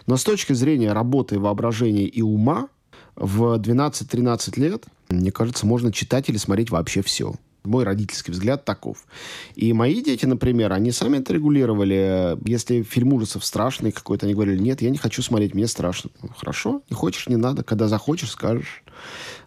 Но 0.05 0.17
с 0.17 0.23
точки 0.23 0.53
зрения 0.53 0.91
работы, 0.91 1.39
воображения 1.39 2.05
и 2.05 2.21
ума, 2.21 2.67
в 3.19 3.59
12-13 3.59 4.59
лет, 4.59 4.85
мне 5.09 5.31
кажется, 5.31 5.65
можно 5.65 5.91
читать 5.91 6.29
или 6.29 6.37
смотреть 6.37 6.69
вообще 6.71 7.01
все. 7.01 7.35
Мой 7.65 7.83
родительский 7.83 8.31
взгляд 8.31 8.63
таков. 8.63 9.05
И 9.55 9.73
мои 9.73 10.01
дети, 10.01 10.25
например, 10.25 10.71
они 10.71 10.91
сами 10.91 11.17
это 11.17 11.33
регулировали. 11.33 12.37
Если 12.47 12.83
фильм 12.83 13.13
ужасов 13.13 13.43
страшный 13.43 13.91
какой-то, 13.91 14.25
они 14.25 14.33
говорили, 14.33 14.59
нет, 14.59 14.81
я 14.81 14.89
не 14.89 14.97
хочу 14.97 15.21
смотреть, 15.21 15.53
мне 15.53 15.67
страшно. 15.67 16.09
Хорошо, 16.37 16.81
не 16.89 16.95
хочешь, 16.95 17.27
не 17.27 17.35
надо. 17.35 17.63
Когда 17.63 17.89
захочешь, 17.89 18.31
скажешь. 18.31 18.83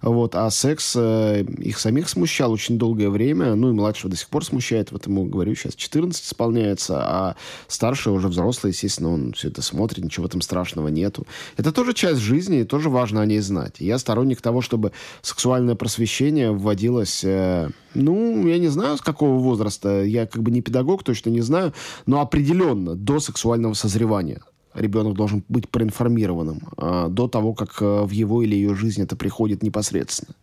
Вот. 0.01 0.35
А 0.35 0.51
секс 0.51 0.95
э, 0.97 1.45
их 1.59 1.79
самих 1.79 2.09
смущал 2.09 2.53
очень 2.53 2.79
долгое 2.79 3.09
время. 3.09 3.55
Ну 3.55 3.71
и 3.71 3.73
младшего 3.73 4.11
до 4.11 4.17
сих 4.17 4.29
пор 4.29 4.45
смущает. 4.45 4.93
Вот 4.93 5.07
ему, 5.07 5.25
говорю, 5.25 5.55
сейчас 5.55 5.75
14 5.75 6.25
исполняется. 6.25 7.03
А 7.03 7.37
старший 7.69 8.13
уже 8.13 8.29
взрослый, 8.29 8.73
естественно, 8.73 9.13
он 9.13 9.33
все 9.33 9.49
это 9.49 9.63
смотрит. 9.63 10.05
Ничего 10.05 10.25
в 10.25 10.27
этом 10.29 10.41
страшного 10.41 10.89
нету. 10.89 11.27
Это 11.57 11.73
тоже 11.73 11.95
часть 11.95 12.21
жизни, 12.21 12.61
и 12.61 12.65
тоже 12.65 12.89
важно 12.89 13.23
о 13.23 13.27
ней 13.27 13.41
знать. 13.41 13.77
Я 13.79 13.99
сторонник 13.99 14.41
того, 14.41 14.61
чтобы 14.61 14.93
сексуальное 15.23 15.75
просвещение 15.75 16.53
вводилось... 16.53 17.23
Э, 17.25 17.71
ну, 17.95 18.47
я 18.47 18.59
не 18.59 18.69
знаю, 18.69 18.97
с 18.97 19.03
какого 19.03 19.39
возраста. 19.39 20.03
Я 20.03 20.27
как 20.27 20.43
бы 20.43 20.51
не 20.51 20.63
педагог, 20.63 21.05
точно 21.05 21.31
не 21.31 21.43
знаю. 21.43 21.73
Но 22.07 22.21
определенно 22.21 22.95
до 22.95 23.21
сексуального 23.21 23.75
созревания 23.75 24.41
ребенок 24.75 25.15
должен 25.15 25.45
быть 25.49 25.69
проинформированным 25.69 26.69
э, 26.77 27.07
до 27.11 27.29
того, 27.29 27.55
как 27.55 27.81
э, 27.81 28.03
в 28.03 28.11
его 28.11 28.43
или 28.43 28.55
ее 28.55 28.75
жизнь 28.75 29.03
это 29.03 29.17
приходит 29.17 29.63
непосредственно. 29.63 30.35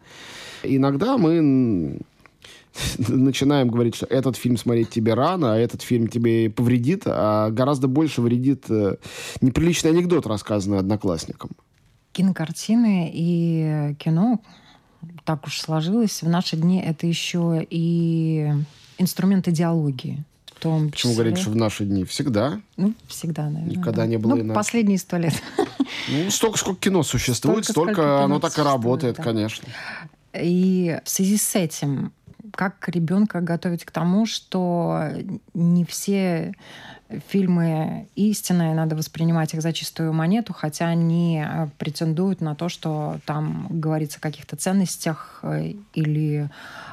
Иногда 0.63 1.17
мы 1.17 1.99
начинаем 2.97 3.69
говорить, 3.69 3.95
что 3.95 4.05
этот 4.05 4.35
фильм 4.35 4.57
смотреть 4.57 4.89
тебе 4.89 5.13
рано, 5.13 5.53
а 5.53 5.57
этот 5.57 5.81
фильм 5.81 6.07
тебе 6.07 6.49
повредит, 6.49 7.03
а 7.05 7.49
гораздо 7.49 7.87
больше 7.87 8.21
вредит 8.21 8.65
э, 8.69 8.97
неприличный 9.41 9.91
анекдот, 9.91 10.27
рассказанный 10.27 10.79
одноклассникам. 10.79 11.51
Кинокартины 12.11 13.11
и 13.13 13.95
кино, 13.99 14.41
так 15.25 15.45
уж 15.45 15.59
сложилось, 15.59 16.21
в 16.21 16.29
наши 16.29 16.57
дни 16.57 16.81
это 16.81 17.07
еще 17.07 17.65
и 17.69 18.51
инструмент 18.97 19.47
идеологии 19.47 20.23
том 20.59 20.91
Почему 20.91 21.13
числе... 21.13 21.23
говорить, 21.23 21.41
что 21.41 21.51
в 21.51 21.55
наши 21.55 21.85
дни? 21.85 22.03
Всегда. 22.03 22.59
Ну, 22.77 22.93
всегда, 23.07 23.49
наверное. 23.49 23.75
Никогда 23.75 24.03
да. 24.03 24.07
не 24.07 24.17
было 24.17 24.35
ну, 24.35 24.41
иначе. 24.41 24.55
последние 24.55 24.97
сто 24.97 25.17
лет. 25.17 25.33
Ну, 26.07 26.31
столько, 26.31 26.57
сколько 26.57 26.79
кино 26.81 27.03
существует, 27.03 27.65
столько, 27.65 27.93
столько 27.93 28.23
оно 28.23 28.39
так 28.39 28.57
и 28.57 28.61
работает, 28.61 29.17
да. 29.17 29.23
конечно. 29.23 29.67
И 30.33 30.99
в 31.03 31.09
связи 31.09 31.37
с 31.37 31.55
этим, 31.55 32.11
как 32.51 32.87
ребенка 32.89 33.41
готовить 33.41 33.85
к 33.85 33.91
тому, 33.91 34.25
что 34.25 35.09
не 35.53 35.85
все 35.85 36.53
фильмы 37.27 38.07
истинные, 38.15 38.75
надо 38.75 38.95
воспринимать 38.95 39.53
их 39.53 39.61
за 39.61 39.73
чистую 39.73 40.13
монету, 40.13 40.53
хотя 40.53 40.87
они 40.87 41.43
э, 41.43 41.67
претендуют 41.77 42.39
на 42.39 42.55
то, 42.55 42.69
что 42.69 43.19
там 43.25 43.67
говорится 43.69 44.19
о 44.19 44.21
каких-то 44.21 44.55
ценностях 44.55 45.39
э, 45.41 45.73
или 45.93 46.49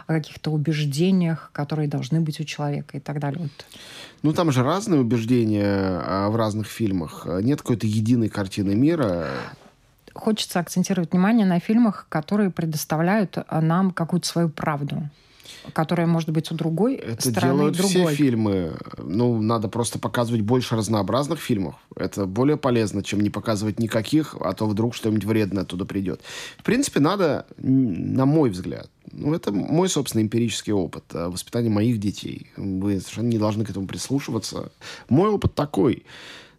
о 0.07 0.15
каких-то 0.15 0.51
убеждениях, 0.51 1.51
которые 1.53 1.89
должны 1.89 2.21
быть 2.21 2.41
у 2.41 2.45
человека 2.45 2.97
и 2.97 3.01
так 3.01 3.21
далее. 3.21 3.43
Вот. 3.43 3.67
Ну, 4.23 4.33
там 4.33 4.51
же 4.53 4.63
разные 4.63 5.01
убеждения 5.01 6.01
а, 6.03 6.31
в 6.31 6.37
разных 6.37 6.67
фильмах. 6.67 7.27
Нет 7.43 7.61
какой-то 7.61 7.87
единой 7.87 8.29
картины 8.29 8.75
мира. 8.75 9.27
Хочется 10.15 10.61
акцентировать 10.61 11.13
внимание 11.13 11.47
на 11.47 11.61
фильмах, 11.61 12.07
которые 12.09 12.51
предоставляют 12.51 13.37
нам 13.51 13.91
какую-то 13.91 14.27
свою 14.27 14.49
правду 14.49 15.11
которая 15.73 16.07
может 16.07 16.31
быть 16.31 16.51
у 16.51 16.55
другой 16.55 16.97
Это 16.97 17.31
стороны 17.31 17.55
делают 17.55 17.77
другой. 17.77 18.07
все 18.07 18.15
фильмы. 18.15 18.73
Ну, 18.99 19.41
надо 19.41 19.69
просто 19.69 19.99
показывать 19.99 20.43
больше 20.43 20.77
разнообразных 20.77 21.41
фильмов. 21.41 21.75
Это 21.95 22.27
более 22.27 22.57
полезно, 22.57 23.03
чем 23.03 23.21
не 23.21 23.31
показывать 23.31 23.79
никаких, 23.79 24.37
а 24.41 24.53
то 24.53 24.67
вдруг 24.67 24.95
что-нибудь 24.95 25.25
вредное 25.25 25.63
оттуда 25.63 25.85
придет. 25.85 26.21
В 26.59 26.63
принципе, 26.63 27.01
надо, 27.01 27.47
на 27.59 28.27
мой 28.27 28.51
взгляд, 28.51 28.91
ну, 29.13 29.35
это 29.35 29.53
мой 29.53 29.89
собственный 29.89 30.25
эмпирический 30.25 30.73
опыт 30.73 31.05
э, 31.13 31.29
воспитания 31.29 31.71
моих 31.71 31.99
детей. 31.99 32.51
Вы 32.57 33.01
совершенно 33.01 33.29
не 33.29 33.39
должны 33.39 33.65
к 33.65 33.71
этому 33.71 33.87
прислушиваться. 33.87 34.71
Мой 35.09 35.31
опыт 35.31 35.55
такой. 35.55 36.05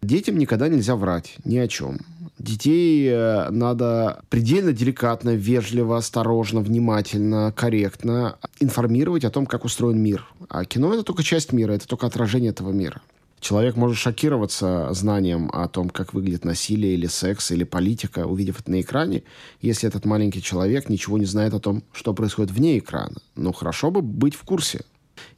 Детям 0.00 0.38
никогда 0.38 0.68
нельзя 0.68 0.96
врать 0.96 1.36
ни 1.44 1.56
о 1.58 1.68
чем. 1.68 1.98
Детей 2.38 3.08
э, 3.08 3.50
надо 3.50 4.22
предельно 4.28 4.72
деликатно, 4.72 5.34
вежливо, 5.34 5.96
осторожно, 5.96 6.60
внимательно, 6.60 7.52
корректно 7.52 8.38
информировать 8.60 9.24
о 9.24 9.30
том, 9.30 9.44
как 9.44 9.64
устроен 9.64 10.00
мир. 10.00 10.26
А 10.48 10.64
кино— 10.64 10.94
это 10.94 11.02
только 11.02 11.24
часть 11.24 11.52
мира, 11.52 11.72
это 11.72 11.88
только 11.88 12.06
отражение 12.06 12.50
этого 12.50 12.70
мира. 12.70 13.02
Человек 13.40 13.76
может 13.76 13.98
шокироваться 13.98 14.88
знанием 14.92 15.50
о 15.52 15.68
том, 15.68 15.90
как 15.90 16.12
выглядит 16.12 16.44
насилие 16.44 16.94
или 16.94 17.06
секс, 17.06 17.50
или 17.50 17.64
политика, 17.64 18.26
увидев 18.26 18.60
это 18.60 18.70
на 18.70 18.80
экране, 18.80 19.22
если 19.60 19.88
этот 19.88 20.04
маленький 20.04 20.42
человек 20.42 20.88
ничего 20.88 21.18
не 21.18 21.24
знает 21.24 21.54
о 21.54 21.60
том, 21.60 21.82
что 21.92 22.14
происходит 22.14 22.50
вне 22.52 22.78
экрана. 22.78 23.16
Но 23.36 23.52
хорошо 23.52 23.90
бы 23.90 24.02
быть 24.02 24.34
в 24.34 24.42
курсе. 24.42 24.84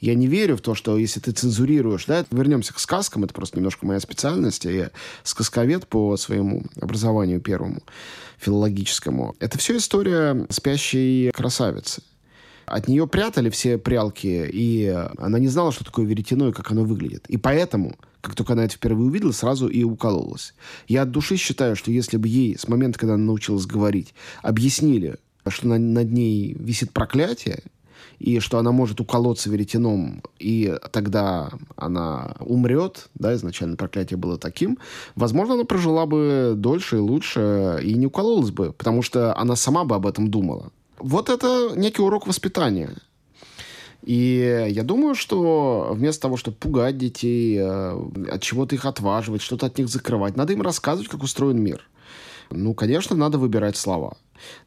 Я 0.00 0.14
не 0.14 0.26
верю 0.26 0.56
в 0.56 0.60
то, 0.62 0.74
что 0.74 0.96
если 0.96 1.20
ты 1.20 1.32
цензурируешь, 1.32 2.06
да, 2.06 2.24
вернемся 2.30 2.72
к 2.72 2.78
сказкам, 2.78 3.24
это 3.24 3.34
просто 3.34 3.58
немножко 3.58 3.86
моя 3.86 4.00
специальность, 4.00 4.64
я 4.64 4.90
сказковед 5.22 5.86
по 5.86 6.16
своему 6.16 6.64
образованию 6.80 7.40
первому, 7.40 7.82
филологическому. 8.38 9.36
Это 9.40 9.58
все 9.58 9.76
история 9.76 10.46
спящей 10.48 11.30
красавицы. 11.32 12.02
От 12.64 12.88
нее 12.88 13.06
прятали 13.06 13.50
все 13.50 13.78
прялки, 13.78 14.48
и 14.50 14.86
она 15.18 15.38
не 15.38 15.48
знала, 15.48 15.72
что 15.72 15.84
такое 15.84 16.06
веретено 16.06 16.48
и 16.48 16.52
как 16.52 16.70
оно 16.70 16.84
выглядит. 16.84 17.24
И 17.28 17.36
поэтому, 17.36 17.96
как 18.20 18.36
только 18.36 18.52
она 18.52 18.64
это 18.64 18.74
впервые 18.74 19.08
увидела, 19.08 19.32
сразу 19.32 19.66
и 19.66 19.82
укололась. 19.82 20.54
Я 20.86 21.02
от 21.02 21.10
души 21.10 21.36
считаю, 21.36 21.74
что 21.74 21.90
если 21.90 22.16
бы 22.16 22.28
ей 22.28 22.56
с 22.56 22.68
момента, 22.68 22.98
когда 22.98 23.14
она 23.14 23.24
научилась 23.24 23.66
говорить, 23.66 24.14
объяснили, 24.40 25.16
что 25.48 25.66
на, 25.66 25.78
над 25.78 26.12
ней 26.12 26.54
висит 26.58 26.92
проклятие, 26.92 27.64
и 28.20 28.38
что 28.38 28.58
она 28.58 28.70
может 28.70 29.00
уколоться 29.00 29.50
веретеном, 29.50 30.22
и 30.38 30.76
тогда 30.92 31.50
она 31.74 32.36
умрет, 32.40 33.08
да, 33.14 33.34
изначально 33.34 33.76
проклятие 33.76 34.18
было 34.18 34.36
таким, 34.38 34.78
возможно, 35.16 35.54
она 35.54 35.64
прожила 35.64 36.04
бы 36.04 36.52
дольше 36.54 36.96
и 36.96 37.00
лучше, 37.00 37.80
и 37.82 37.94
не 37.94 38.06
укололась 38.06 38.50
бы, 38.50 38.72
потому 38.72 39.00
что 39.02 39.36
она 39.36 39.56
сама 39.56 39.84
бы 39.84 39.94
об 39.94 40.06
этом 40.06 40.30
думала. 40.30 40.70
Вот 40.98 41.30
это 41.30 41.72
некий 41.74 42.02
урок 42.02 42.26
воспитания. 42.26 42.90
И 44.02 44.66
я 44.70 44.82
думаю, 44.82 45.14
что 45.14 45.90
вместо 45.94 46.22
того, 46.22 46.36
чтобы 46.36 46.56
пугать 46.58 46.98
детей, 46.98 47.58
э, 47.58 48.02
от 48.30 48.42
чего-то 48.42 48.74
их 48.74 48.84
отваживать, 48.84 49.42
что-то 49.42 49.66
от 49.66 49.78
них 49.78 49.88
закрывать, 49.88 50.36
надо 50.36 50.52
им 50.52 50.62
рассказывать, 50.62 51.08
как 51.08 51.22
устроен 51.22 51.58
мир. 51.62 51.86
Ну, 52.50 52.74
конечно, 52.74 53.16
надо 53.16 53.38
выбирать 53.38 53.76
слова. 53.76 54.16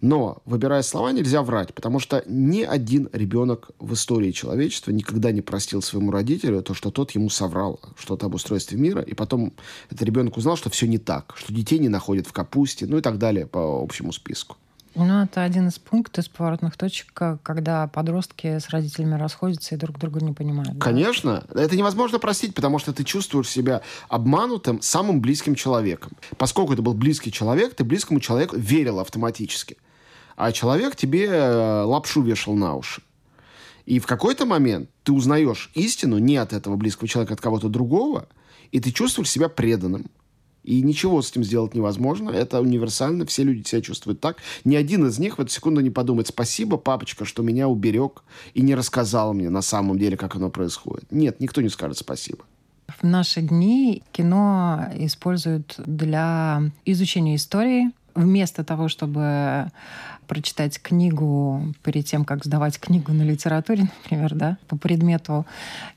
Но, 0.01 0.41
выбирая 0.45 0.83
слова, 0.83 1.11
нельзя 1.11 1.41
врать, 1.41 1.73
потому 1.73 1.99
что 1.99 2.23
ни 2.27 2.61
один 2.61 3.09
ребенок 3.11 3.71
в 3.79 3.93
истории 3.93 4.31
человечества 4.31 4.91
никогда 4.91 5.31
не 5.31 5.41
простил 5.41 5.81
своему 5.81 6.11
родителю 6.11 6.61
то, 6.61 6.73
что 6.73 6.91
тот 6.91 7.11
ему 7.11 7.29
соврал 7.29 7.79
что-то 7.97 8.27
об 8.27 8.35
устройстве 8.35 8.77
мира, 8.77 9.01
и 9.01 9.13
потом 9.13 9.53
этот 9.89 10.03
ребенок 10.03 10.37
узнал, 10.37 10.57
что 10.57 10.69
все 10.69 10.87
не 10.87 10.97
так, 10.97 11.33
что 11.37 11.53
детей 11.53 11.79
не 11.79 11.89
находят 11.89 12.27
в 12.27 12.33
капусте, 12.33 12.85
ну 12.85 12.97
и 12.97 13.01
так 13.01 13.17
далее 13.17 13.47
по 13.47 13.81
общему 13.81 14.11
списку. 14.11 14.57
Ну, 14.95 15.23
это 15.23 15.41
один 15.41 15.67
из 15.69 15.79
пунктов, 15.79 16.25
из 16.25 16.29
поворотных 16.29 16.77
точек, 16.77 17.11
когда 17.41 17.87
подростки 17.87 18.59
с 18.59 18.69
родителями 18.69 19.15
расходятся 19.15 19.73
и 19.73 19.77
друг 19.77 19.97
друга 19.97 20.23
не 20.23 20.33
понимают. 20.33 20.79
Конечно. 20.79 21.43
Да? 21.51 21.63
Это 21.63 21.75
невозможно 21.75 22.19
простить, 22.19 22.53
потому 22.53 22.77
что 22.77 22.93
ты 22.93 23.03
чувствуешь 23.03 23.49
себя 23.49 23.81
обманутым 24.07 24.81
самым 24.81 25.19
близким 25.19 25.55
человеком. 25.55 26.11
Поскольку 26.37 26.73
это 26.73 26.83
был 26.83 26.93
близкий 26.93 27.31
человек, 27.31 27.73
ты 27.73 27.83
близкому 27.83 28.19
человеку 28.19 28.55
верил 28.55 28.99
автоматически. 28.99 29.77
А 30.35 30.51
человек 30.51 30.95
тебе 30.95 31.25
э, 31.25 31.83
лапшу 31.83 32.21
вешал 32.21 32.55
на 32.55 32.75
уши. 32.75 33.01
И 33.85 33.99
в 33.99 34.05
какой-то 34.05 34.45
момент 34.45 34.89
ты 35.03 35.11
узнаешь 35.11 35.71
истину 35.73 36.17
не 36.17 36.37
от 36.37 36.53
этого 36.53 36.75
близкого 36.75 37.07
человека, 37.07 37.33
а 37.33 37.35
от 37.35 37.41
кого-то 37.41 37.67
другого, 37.67 38.27
и 38.71 38.79
ты 38.79 38.91
чувствуешь 38.91 39.29
себя 39.29 39.49
преданным. 39.49 40.05
И 40.63 40.81
ничего 40.81 41.21
с 41.21 41.31
этим 41.31 41.43
сделать 41.43 41.75
невозможно. 41.75 42.29
Это 42.29 42.61
универсально. 42.61 43.25
Все 43.25 43.43
люди 43.43 43.67
себя 43.67 43.81
чувствуют 43.81 44.19
так. 44.19 44.37
Ни 44.63 44.75
один 44.75 45.05
из 45.07 45.19
них 45.19 45.37
в 45.37 45.41
эту 45.41 45.51
секунду 45.51 45.81
не 45.81 45.89
подумает, 45.89 46.27
спасибо, 46.27 46.77
папочка, 46.77 47.25
что 47.25 47.43
меня 47.43 47.67
уберег 47.67 48.23
и 48.53 48.61
не 48.61 48.75
рассказал 48.75 49.33
мне 49.33 49.49
на 49.49 49.61
самом 49.61 49.99
деле, 49.99 50.17
как 50.17 50.35
оно 50.35 50.49
происходит. 50.49 51.11
Нет, 51.11 51.39
никто 51.39 51.61
не 51.61 51.69
скажет 51.69 51.97
спасибо. 51.97 52.45
В 52.87 53.03
наши 53.03 53.41
дни 53.41 54.03
кино 54.11 54.87
используют 54.95 55.75
для 55.77 56.63
изучения 56.85 57.35
истории, 57.35 57.91
вместо 58.15 58.63
того, 58.63 58.87
чтобы 58.87 59.71
прочитать 60.27 60.81
книгу 60.81 61.73
перед 61.83 62.05
тем, 62.05 62.25
как 62.25 62.45
сдавать 62.45 62.79
книгу 62.79 63.11
на 63.11 63.23
литературе, 63.23 63.83
например, 64.03 64.35
да, 64.35 64.57
по 64.67 64.77
предмету 64.77 65.45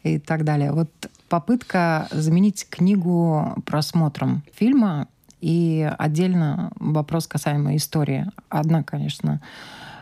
и 0.02 0.18
так 0.18 0.44
далее. 0.44 0.72
Вот 0.72 0.90
попытка 1.28 2.08
заменить 2.10 2.66
книгу 2.68 3.62
просмотром 3.64 4.42
фильма 4.54 5.08
и 5.40 5.90
отдельно 5.98 6.72
вопрос 6.76 7.26
касаемо 7.26 7.76
истории. 7.76 8.26
Одна, 8.48 8.82
конечно, 8.82 9.40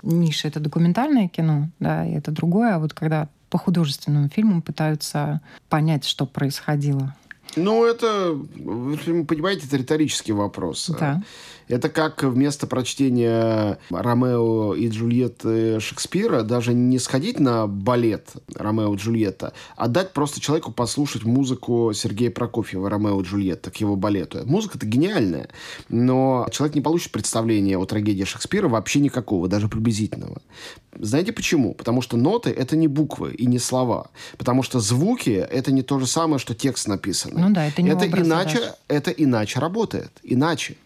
ниша— 0.03 0.49
это 0.49 0.61
документальное 0.61 1.29
кино, 1.29 1.69
да, 1.81 2.07
и 2.07 2.13
это 2.13 2.31
другое. 2.31 2.77
А 2.77 2.79
вот 2.79 2.95
когда 2.95 3.29
по 3.51 3.59
художественным 3.59 4.31
фильмам 4.31 4.63
пытаются 4.63 5.41
понять, 5.69 6.05
что 6.05 6.27
происходило. 6.27 7.15
Ну, 7.57 7.85
это, 7.85 8.37
понимаете, 8.57 9.67
это 9.67 9.77
риторический 9.77 10.33
вопрос. 10.33 10.91
Да. 10.99 11.23
Это 11.69 11.89
как 11.89 12.23
вместо 12.23 12.67
прочтения 12.67 13.79
Ромео 13.91 14.75
и 14.75 14.89
Джульетты 14.89 15.81
Шекспира 15.81 16.43
даже 16.43 16.75
не 16.75 16.99
сходить 16.99 17.41
на 17.41 17.67
балет 17.67 18.33
Ромео 18.55 18.95
и 18.95 18.97
Джульетта, 18.99 19.55
а 19.77 19.89
дать 19.89 20.13
просто 20.13 20.41
человеку 20.41 20.73
послушать 20.73 21.25
музыку 21.25 21.93
Сергея 21.95 22.31
Прокофьева 22.31 22.91
Ромео 22.91 23.21
и 23.21 23.25
Джульетта 23.25 23.71
к 23.71 23.77
его 23.77 23.97
балету. 23.97 24.41
Музыка-то 24.45 24.85
гениальная, 24.85 25.49
но 25.89 26.47
человек 26.51 26.75
не 26.75 26.83
получит 26.83 27.13
представления 27.13 27.79
о 27.79 27.87
трагедии 27.87 28.25
Шекспира 28.25 28.69
вообще 28.69 29.01
никакого, 29.01 29.49
даже 29.49 29.69
приблизительного. 29.69 30.43
Знаете 30.99 31.33
почему? 31.33 31.75
Потому 31.75 32.03
что 32.03 32.17
ноты— 32.17 32.51
это 32.57 32.77
не 32.77 32.89
буквы 32.89 33.33
и 33.33 33.47
не 33.47 33.59
слова. 33.59 34.11
Потому 34.37 34.63
что 34.63 34.81
звуки— 34.81 35.31
это 35.51 35.73
не 35.73 35.83
то 35.83 35.99
же 35.99 36.07
самое, 36.07 36.39
что 36.39 36.55
текст 36.55 36.89
написанный. 37.35 37.49
Ну 37.49 37.55
да, 37.55 37.67
это 37.67 37.83
не 37.83 37.91
это 37.91 38.07
иначе, 38.07 38.59
даже. 38.59 38.75
это 38.89 39.11
иначе 39.11 39.61
работает. 39.61 40.11
Иначе. 40.23 40.77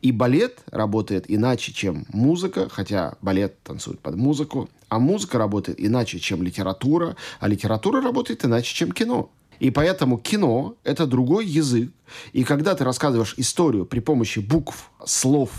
И 0.00 0.10
балет 0.10 0.58
работает 0.70 1.26
иначе, 1.28 1.72
чем 1.72 2.06
музыка, 2.08 2.68
хотя 2.68 3.14
балет 3.22 3.62
танцует 3.62 4.00
под 4.00 4.16
музыку, 4.16 4.68
а 4.88 4.98
музыка 4.98 5.38
работает 5.38 5.80
иначе, 5.80 6.18
чем 6.18 6.42
литература, 6.42 7.16
а 7.38 7.48
литература 7.48 8.02
работает 8.02 8.44
иначе, 8.44 8.74
чем 8.74 8.90
кино. 8.90 9.30
И 9.60 9.70
поэтому 9.70 10.18
кино— 10.18 10.74
это 10.84 11.06
другой 11.06 11.46
язык. 11.46 11.92
И 12.32 12.42
когда 12.42 12.74
ты 12.74 12.82
рассказываешь 12.82 13.34
историю 13.36 13.86
при 13.86 14.00
помощи 14.00 14.40
букв, 14.40 14.90
слов, 15.06 15.50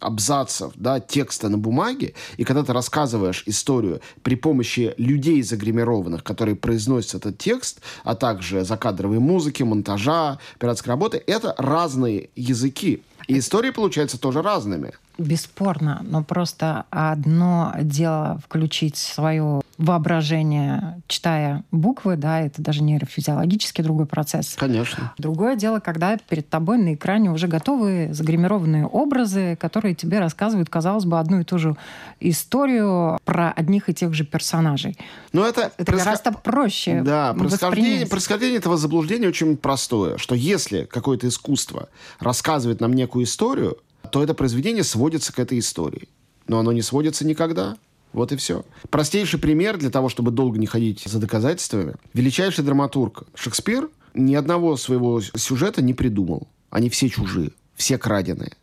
абзацев, 0.00 0.72
да, 0.74 1.00
текста 1.00 1.48
на 1.48 1.58
бумаге, 1.58 2.14
и 2.36 2.44
когда 2.44 2.62
ты 2.62 2.72
рассказываешь 2.72 3.42
историю 3.46 4.00
при 4.22 4.34
помощи 4.36 4.94
людей 4.98 5.42
загримированных, 5.42 6.22
которые 6.22 6.56
произносят 6.56 7.14
этот 7.14 7.38
текст, 7.38 7.80
а 8.04 8.14
также 8.14 8.64
закадровой 8.64 9.18
музыки, 9.18 9.62
монтажа, 9.62 10.38
пиратской 10.58 10.90
работы, 10.90 11.22
это 11.26 11.54
разные 11.58 12.30
языки. 12.36 13.02
И 13.28 13.38
истории 13.38 13.70
получаются 13.70 14.20
тоже 14.20 14.40
разными. 14.40 14.92
Бесспорно, 15.18 16.00
но 16.04 16.22
просто 16.22 16.84
одно 16.90 17.74
дело 17.80 18.40
включить 18.44 18.96
свое 18.96 19.62
воображение, 19.78 21.00
читая 21.06 21.64
буквы, 21.70 22.16
да, 22.16 22.40
это 22.40 22.62
даже 22.62 22.82
нейрофизиологически 22.82 23.82
другой 23.82 24.06
процесс. 24.06 24.54
Конечно. 24.58 25.12
Другое 25.18 25.56
дело, 25.56 25.80
когда 25.80 26.16
перед 26.16 26.48
тобой 26.48 26.78
на 26.78 26.94
экране 26.94 27.30
уже 27.30 27.46
готовые 27.48 28.12
загримированные 28.14 28.86
образы, 28.86 29.56
которые 29.60 29.94
тебе 29.94 30.18
рассказывают, 30.18 30.68
казалось 30.68 31.04
бы, 31.04 31.18
одну 31.18 31.40
и 31.40 31.44
ту 31.44 31.58
же 31.58 31.76
историю 32.20 33.18
про 33.24 33.50
одних 33.52 33.88
и 33.88 33.94
тех 33.94 34.14
же 34.14 34.24
персонажей. 34.24 34.96
Но 35.32 35.46
это, 35.46 35.72
Это 35.76 35.84
происход- 35.84 36.04
гораздо 36.04 36.32
проще 36.32 37.02
Да, 37.02 37.34
происхождение, 37.34 38.06
происхождение 38.06 38.58
этого 38.58 38.76
заблуждения 38.76 39.28
очень 39.28 39.56
простое, 39.56 40.18
что 40.18 40.34
если 40.34 40.84
какое-то 40.84 41.28
искусство 41.28 41.88
рассказывает 42.20 42.80
нам 42.80 42.92
некую 42.92 43.24
историю, 43.24 43.78
то 44.10 44.22
это 44.22 44.34
произведение 44.34 44.84
сводится 44.84 45.32
к 45.32 45.38
этой 45.38 45.58
истории. 45.58 46.08
Но 46.48 46.58
оно 46.60 46.72
не 46.72 46.82
сводится 46.82 47.26
никогда. 47.26 47.76
Вот 48.12 48.32
и 48.32 48.36
все. 48.36 48.64
Простейший 48.90 49.38
пример 49.38 49.76
для 49.76 49.90
того, 49.90 50.08
чтобы 50.08 50.30
долго 50.30 50.58
не 50.58 50.66
ходить 50.66 51.02
за 51.04 51.18
доказательствами. 51.18 51.94
Величайший 52.14 52.64
драматург 52.64 53.24
Шекспир 53.34 53.90
ни 54.14 54.34
одного 54.34 54.76
своего 54.76 55.20
сюжета 55.20 55.82
не 55.82 55.94
придумал. 55.94 56.48
Они 56.70 56.88
все 56.88 57.08
чужие, 57.08 57.52
все 57.74 57.98
краденые. 57.98 58.56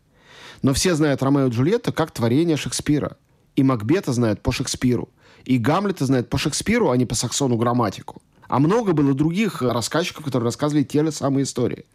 Но 0.61 0.73
все 0.73 0.95
знают 0.95 1.21
Ромео 1.21 1.47
и 1.47 1.49
Джульетта 1.49 1.91
как 1.91 2.11
творение 2.11 2.57
Шекспира. 2.57 3.17
И 3.55 3.63
Макбета 3.63 4.13
знают 4.13 4.41
по 4.41 4.51
Шекспиру. 4.51 5.09
И 5.45 5.57
Гамлета 5.57 6.05
знают 6.05 6.29
по 6.29 6.37
Шекспиру, 6.37 6.89
а 6.89 6.97
не 6.97 7.05
по 7.05 7.15
Саксону 7.15 7.57
грамматику. 7.57 8.21
А 8.47 8.59
много 8.59 8.93
было 8.93 9.13
других 9.13 9.61
рассказчиков, 9.61 10.23
которые 10.25 10.45
рассказывали 10.45 10.83
те 10.83 11.03
же 11.03 11.11
самые 11.11 11.43
истории. 11.43 11.85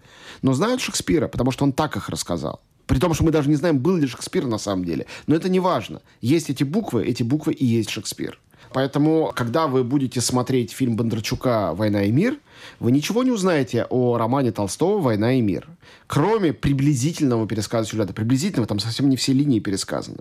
Но 0.43 0.53
знают 0.53 0.81
Шекспира, 0.81 1.29
потому 1.29 1.51
что 1.51 1.65
он 1.65 1.73
так 1.73 1.97
их 1.97 2.09
рассказал. 2.09 2.61
При 2.89 2.99
том, 2.99 3.15
что 3.15 3.23
мы 3.23 3.31
даже 3.31 3.51
не 3.51 3.55
знаем, 3.55 3.79
был 3.79 3.97
ли 3.97 4.07
Шекспир 4.09 4.47
на 4.47 4.59
самом 4.59 4.85
деле. 4.85 5.07
Но 5.27 5.37
это 5.37 5.49
не 5.51 5.61
важно. 5.61 6.01
Есть 6.23 6.49
эти 6.51 6.65
буквы, 6.65 7.05
эти 7.05 7.23
буквы 7.23 7.53
и 7.53 7.65
есть 7.65 7.91
Шекспир. 7.91 8.41
Поэтому, 8.73 9.33
когда 9.37 9.67
вы 9.67 9.85
будете 9.85 10.21
смотреть 10.21 10.73
фильм 10.73 10.97
Бондарчука 10.97 11.75
«Война 11.75 12.05
и 12.05 12.11
мир», 12.11 12.39
вы 12.81 12.91
ничего 12.91 13.23
не 13.23 13.31
узнаете 13.31 13.87
о 13.89 14.17
романе 14.17 14.53
Толстого 14.53 15.01
«Война 15.01 15.35
и 15.35 15.43
мир». 15.43 15.69
Кроме 16.07 16.55
приблизительного 16.55 17.47
пересказа 17.47 17.89
сюжета. 17.89 18.15
Приблизительного, 18.15 18.67
там 18.67 18.79
совсем 18.79 19.11
не 19.11 19.17
все 19.17 19.35
линии 19.35 19.61
пересказаны. 19.61 20.19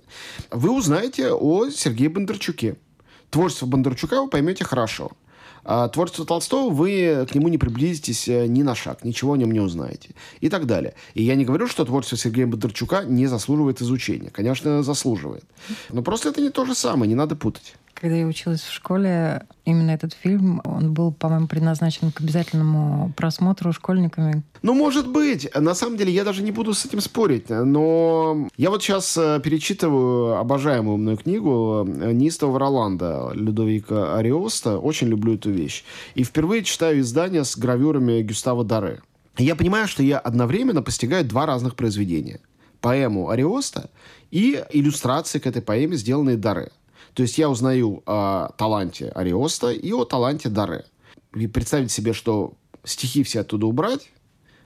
Вы 0.51 0.71
узнаете 0.71 1.31
о 1.31 1.69
Сергее 1.69 2.09
Бондарчуке. 2.09 2.75
Творчество 3.29 3.65
Бондарчука 3.65 4.21
вы 4.21 4.29
поймете 4.29 4.65
хорошо. 4.65 5.11
А 5.69 5.89
творчество 5.89 6.25
Толстого 6.25 6.73
вы 6.73 7.27
к 7.29 7.35
нему 7.35 7.49
не 7.49 7.57
приблизитесь 7.57 8.29
э, 8.29 8.47
ни 8.47 8.63
на 8.63 8.73
шаг, 8.73 9.03
ничего 9.03 9.33
о 9.33 9.37
нем 9.37 9.51
не 9.51 9.59
узнаете. 9.59 10.11
И 10.39 10.47
так 10.47 10.65
далее. 10.65 10.93
И 11.13 11.21
я 11.21 11.35
не 11.35 11.43
говорю, 11.43 11.67
что 11.67 11.83
творчество 11.83 12.17
Сергея 12.17 12.47
Бондарчука 12.47 13.03
не 13.03 13.27
заслуживает 13.27 13.81
изучения. 13.81 14.29
Конечно, 14.29 14.81
заслуживает. 14.81 15.43
Но 15.89 16.01
просто 16.01 16.29
это 16.29 16.39
не 16.39 16.51
то 16.51 16.63
же 16.63 16.73
самое, 16.73 17.09
не 17.09 17.15
надо 17.15 17.35
путать. 17.35 17.75
Когда 17.99 18.15
я 18.15 18.27
училась 18.27 18.61
в 18.61 18.71
школе, 18.71 19.47
именно 19.65 19.89
этот 19.89 20.13
фильм, 20.13 20.61
он 20.65 20.93
был, 20.93 21.11
по-моему, 21.11 21.47
предназначен 21.47 22.11
к 22.11 22.21
обязательному 22.21 23.11
просмотру 23.17 23.73
школьниками. 23.73 24.43
Ну, 24.61 24.75
может 24.75 25.07
быть. 25.07 25.49
На 25.55 25.73
самом 25.73 25.97
деле, 25.97 26.13
я 26.13 26.23
даже 26.23 26.43
не 26.43 26.51
буду 26.51 26.75
с 26.75 26.85
этим 26.85 27.01
спорить. 27.01 27.49
Но 27.49 28.49
я 28.55 28.69
вот 28.69 28.83
сейчас 28.83 29.17
э, 29.17 29.41
перечитываю 29.43 30.37
обожаемую 30.37 30.97
мою 30.97 31.17
книгу 31.17 31.87
э, 31.87 32.11
«Неистового 32.11 32.59
Роланда» 32.59 33.31
Людовика 33.33 34.15
Ариоста. 34.15 34.77
Очень 34.77 35.07
люблю 35.07 35.33
эту 35.33 35.49
вещь. 35.49 35.83
И 36.13 36.23
впервые 36.23 36.63
читаю 36.63 36.99
издание 36.99 37.43
с 37.43 37.57
гравюрами 37.57 38.21
Гюстава 38.21 38.63
Даре. 38.63 39.01
Я 39.39 39.55
понимаю, 39.55 39.87
что 39.87 40.03
я 40.03 40.19
одновременно 40.19 40.83
постигаю 40.83 41.25
два 41.25 41.47
разных 41.47 41.75
произведения. 41.75 42.41
Поэму 42.79 43.31
Ариоста 43.31 43.89
и 44.29 44.63
иллюстрации 44.69 45.39
к 45.39 45.47
этой 45.47 45.63
поэме, 45.63 45.97
сделанные 45.97 46.37
Даре. 46.37 46.69
То 47.17 47.23
есть 47.23 47.39
я 47.39 47.49
узнаю 47.49 48.03
о 48.05 48.49
таланте 48.57 49.09
Ариоста 49.09 49.71
и 49.71 49.91
о 49.91 50.05
таланте 50.05 50.49
Даре. 50.49 50.85
И 51.33 51.47
представить 51.47 51.91
себе, 51.91 52.13
что 52.13 52.53
стихи 52.83 53.23
все 53.23 53.39
оттуда 53.39 53.65
убрать, 53.65 54.11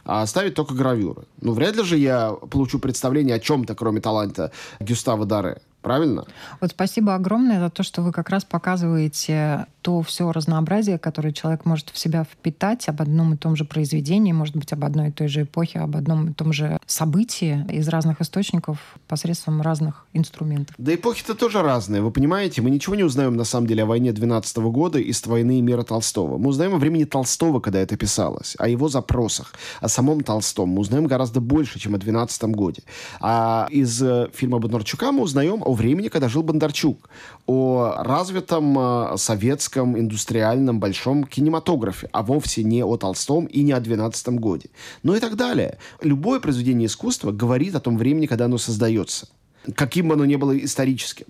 а 0.03 0.21
оставить 0.21 0.53
только 0.55 0.73
гравюры. 0.73 1.23
Ну, 1.39 1.53
вряд 1.53 1.77
ли 1.77 1.83
же 1.83 1.97
я 1.97 2.33
получу 2.33 2.77
представление 2.79 3.37
о 3.37 3.39
чем-то, 3.39 3.73
кроме 3.73 4.01
таланта 4.01 4.51
Гюстава 4.81 5.25
Даре. 5.25 5.61
Правильно? 5.81 6.25
Вот 6.59 6.71
спасибо 6.71 7.15
огромное 7.15 7.59
за 7.59 7.69
то, 7.69 7.83
что 7.83 8.01
вы 8.01 8.11
как 8.11 8.29
раз 8.29 8.43
показываете 8.45 9.65
то 9.81 10.01
все 10.01 10.31
разнообразие, 10.31 10.99
которое 10.99 11.33
человек 11.33 11.65
может 11.65 11.89
в 11.89 11.97
себя 11.97 12.23
впитать 12.23 12.87
об 12.87 13.01
одном 13.01 13.33
и 13.33 13.37
том 13.37 13.55
же 13.55 13.65
произведении, 13.65 14.31
может 14.31 14.55
быть, 14.55 14.71
об 14.73 14.85
одной 14.85 15.09
и 15.09 15.11
той 15.11 15.27
же 15.27 15.43
эпохе, 15.43 15.79
об 15.79 15.95
одном 15.95 16.29
и 16.29 16.33
том 16.33 16.53
же 16.53 16.77
событии 16.85 17.65
из 17.69 17.87
разных 17.87 18.21
источников 18.21 18.77
посредством 19.07 19.61
разных 19.61 20.05
инструментов. 20.13 20.75
Да 20.77 20.93
эпохи-то 20.93 21.33
тоже 21.33 21.61
разные, 21.61 22.01
вы 22.01 22.11
понимаете? 22.11 22.61
Мы 22.61 22.69
ничего 22.69 22.95
не 22.95 23.03
узнаем, 23.03 23.35
на 23.35 23.43
самом 23.43 23.67
деле, 23.67 23.83
о 23.83 23.85
войне 23.87 24.11
12 24.11 24.57
года 24.57 24.99
из 24.99 25.25
«Войны 25.25 25.59
и 25.59 25.61
мира» 25.61 25.83
Толстого. 25.83 26.37
Мы 26.37 26.49
узнаем 26.49 26.75
о 26.75 26.77
времени 26.77 27.05
Толстого, 27.05 27.59
когда 27.59 27.79
это 27.79 27.97
писалось, 27.97 28.55
о 28.59 28.67
его 28.67 28.87
запросах, 28.87 29.53
о 29.79 29.87
самом 29.87 30.21
Толстом. 30.21 30.69
Мы 30.69 30.81
узнаем 30.81 31.05
гораздо 31.05 31.41
больше, 31.41 31.79
чем 31.79 31.95
о 31.95 31.97
12 31.97 32.43
годе. 32.43 32.83
А 33.19 33.67
из 33.69 34.01
э, 34.01 34.29
фильма 34.33 34.59
Бондарчука 34.59 35.11
мы 35.11 35.23
узнаем 35.23 35.63
о 35.71 35.73
времени, 35.73 36.09
когда 36.09 36.29
жил 36.29 36.43
Бондарчук, 36.43 37.09
о 37.47 37.95
развитом 37.99 38.77
э, 38.77 39.17
советском 39.17 39.97
индустриальном 39.97 40.79
большом 40.79 41.23
кинематографе, 41.23 42.09
а 42.11 42.21
вовсе 42.21 42.63
не 42.63 42.83
о 42.83 42.97
Толстом 42.97 43.45
и 43.45 43.63
не 43.63 43.71
о 43.71 43.79
12 43.79 44.27
годе. 44.39 44.69
Ну 45.03 45.15
и 45.15 45.19
так 45.19 45.35
далее. 45.35 45.77
Любое 46.01 46.39
произведение 46.39 46.87
искусства 46.87 47.31
говорит 47.31 47.75
о 47.75 47.79
том 47.79 47.97
времени, 47.97 48.25
когда 48.27 48.45
оно 48.45 48.57
создается 48.57 49.27
каким 49.75 50.07
бы 50.07 50.15
оно 50.15 50.25
ни 50.25 50.35
было 50.35 50.57
историческим. 50.57 51.27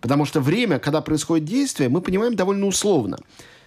Потому 0.00 0.24
что 0.24 0.40
время, 0.40 0.78
когда 0.78 1.00
происходит 1.00 1.44
действие, 1.44 1.88
мы 1.88 2.00
понимаем 2.00 2.34
довольно 2.34 2.66
условно. 2.66 3.18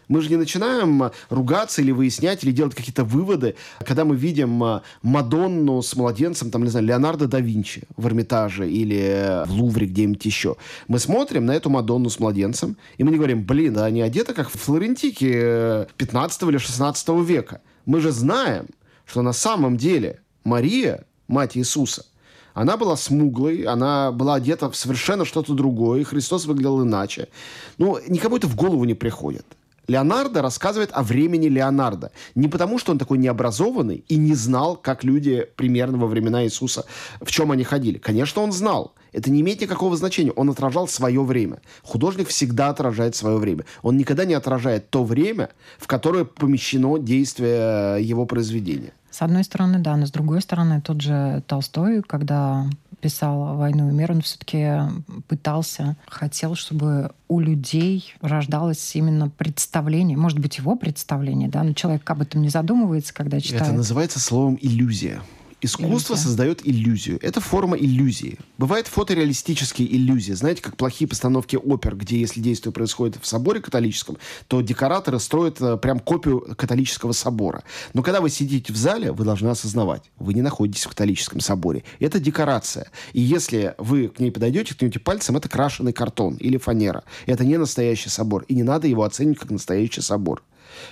Мы 0.08 0.22
же 0.22 0.30
не 0.30 0.38
начинаем 0.38 1.12
ругаться 1.30 1.82
или 1.82 1.91
выяснять, 1.91 2.44
или 2.44 2.52
делать 2.52 2.76
какие-то 2.76 3.04
выводы, 3.04 3.56
когда 3.80 4.06
мы 4.06 4.15
видим 4.15 4.63
э, 4.63 4.82
Мадонну 5.02 5.82
с 5.82 5.96
младенцем, 5.96 6.52
там, 6.52 6.63
не 6.63 6.70
знаю, 6.70 6.86
Леонардо 6.86 7.28
да 7.28 7.39
Винчи 7.39 7.84
в 7.98 8.08
Эрмитаже 8.08 8.70
или 8.70 9.44
в 9.48 9.52
Лувре 9.52 9.88
где-нибудь 9.88 10.26
еще. 10.26 10.58
Мы 10.88 11.00
смотрим 11.00 11.46
на 11.46 11.52
эту 11.54 11.70
Мадонну 11.70 12.10
с 12.10 12.20
младенцем, 12.20 12.78
и 12.98 13.04
мы 13.04 13.12
не 13.12 13.18
говорим, 13.18 13.44
блин, 13.44 13.74
да 13.74 13.86
они 13.86 14.02
одеты 14.02 14.34
как 14.34 14.50
в 14.50 14.60
флорентике 14.60 15.88
15 15.98 16.44
или 16.44 16.58
16 16.58 17.10
века. 17.26 17.62
Мы 17.86 18.00
же 18.00 18.12
знаем, 18.12 18.68
что 19.06 19.22
на 19.22 19.34
самом 19.34 19.78
деле 19.78 20.22
Мария, 20.44 21.06
мать 21.28 21.58
Иисуса, 21.58 22.06
она 22.54 22.78
была 22.78 22.96
смуглой, 22.96 23.63
она 23.63 24.12
была 24.12 24.36
одета 24.36 24.70
в 24.70 24.76
совершенно 24.76 25.26
что-то 25.26 25.54
другое, 25.54 26.00
и 26.00 26.04
Христос 26.04 26.46
выглядел 26.46 26.84
иначе. 26.84 27.28
Ну, 27.78 28.00
никому 28.08 28.38
это 28.38 28.48
в 28.48 28.56
голову 28.56 28.86
не 28.86 28.94
приходит. 28.94 29.46
Леонардо 29.88 30.41
рассказывает 30.41 30.91
о 30.93 31.04
времени 31.04 31.48
Леонардо. 31.48 32.12
Не 32.36 32.48
потому, 32.48 32.80
что 32.80 32.91
он 32.91 32.98
такой 32.98 33.17
необразованный 33.17 34.04
и 34.08 34.17
не 34.17 34.34
знал, 34.34 34.76
как 34.76 35.04
люди 35.04 35.48
примерно 35.56 35.98
во 35.98 36.08
времена 36.08 36.43
Иисуса, 36.43 36.86
в 37.21 37.32
чем 37.32 37.52
они 37.52 37.63
ходили. 37.63 37.98
Конечно, 37.98 38.41
он 38.41 38.52
знал. 38.52 38.93
Это 39.12 39.32
не 39.32 39.41
имеет 39.41 39.62
никакого 39.62 39.95
значения. 39.95 40.32
Он 40.32 40.50
отражал 40.50 40.88
свое 40.88 41.24
время. 41.24 41.62
Художник 41.84 42.28
всегда 42.28 42.69
отражает 42.69 43.15
свое 43.15 43.38
время. 43.38 43.65
Он 43.82 43.98
никогда 43.98 44.26
не 44.26 44.34
отражает 44.34 44.89
то 44.89 45.04
время, 45.04 45.50
в 45.78 45.88
которое 45.88 46.26
помещено 46.26 46.98
действие 46.98 47.98
его 48.02 48.26
произведения. 48.26 48.91
С 49.15 49.21
одной 49.21 49.45
стороны, 49.45 49.80
да, 49.80 49.95
но 49.95 50.06
с 50.06 50.12
другой 50.12 50.41
стороны, 50.41 50.82
тот 50.82 51.00
же 51.00 51.41
Толстой, 51.48 52.02
когда 52.02 52.65
писал 53.06 53.56
«Войну 53.56 53.88
и 53.91 53.94
мир», 53.94 54.12
он 54.13 54.22
все-таки 54.22 54.68
пытался, 55.28 55.96
хотел, 56.08 56.56
чтобы 56.56 57.12
у 57.28 57.39
людей 57.39 58.15
рождалось 58.20 58.96
именно 58.96 59.30
представление, 59.30 60.18
может 60.18 60.39
быть, 60.39 60.58
его 60.58 60.76
представление, 60.76 61.48
да, 61.48 61.62
но 61.62 61.74
человек 61.74 62.10
об 62.10 62.24
этом 62.24 62.41
не 62.41 62.50
задумывается, 62.50 63.13
когда 63.13 63.39
читает. 63.39 63.62
Это 63.62 63.74
называется 63.74 64.20
словом 64.20 64.58
«иллюзия». 64.60 65.22
Искусство 65.65 66.13
Иллюзия. 66.13 66.23
создает 66.23 66.67
иллюзию. 66.67 67.19
Это 67.21 67.41
форма 67.41 67.75
иллюзии. 67.75 68.38
Бывают 68.60 68.88
фотореалистические 68.88 69.93
иллюзии. 69.95 70.34
Знаете, 70.34 70.62
как 70.62 70.78
плохие 70.78 71.08
постановки 71.08 71.56
опер, 71.56 71.95
где 71.95 72.19
если 72.19 72.39
действие 72.39 72.71
происходит 72.71 73.17
в 73.19 73.25
соборе 73.25 73.62
католическом, 73.62 74.17
то 74.47 74.62
декораторы 74.62 75.19
строят 75.19 75.60
э, 75.62 75.78
прям 75.78 75.99
копию 75.99 76.56
католического 76.56 77.13
собора. 77.13 77.63
Но 77.93 78.04
когда 78.04 78.21
вы 78.21 78.30
сидите 78.30 78.71
в 78.71 78.78
зале, 78.78 79.12
вы 79.12 79.25
должны 79.25 79.49
осознавать, 79.49 80.04
вы 80.19 80.36
не 80.36 80.41
находитесь 80.43 80.86
в 80.86 80.89
католическом 80.89 81.39
соборе. 81.39 81.84
Это 81.99 82.19
декорация. 82.19 82.91
И 83.13 83.21
если 83.21 83.73
вы 83.80 84.10
к 84.10 84.19
ней 84.19 84.32
подойдете, 84.32 84.75
ткнете 84.75 84.99
пальцем, 84.99 85.36
это 85.36 85.49
крашеный 85.49 85.93
картон 85.93 86.36
или 86.36 86.58
фанера. 86.58 87.04
Это 87.25 87.43
не 87.43 87.58
настоящий 87.58 88.10
собор. 88.10 88.45
И 88.47 88.54
не 88.54 88.63
надо 88.63 88.88
его 88.88 89.04
оценивать 89.04 89.39
как 89.39 89.49
настоящий 89.49 90.01
собор. 90.01 90.43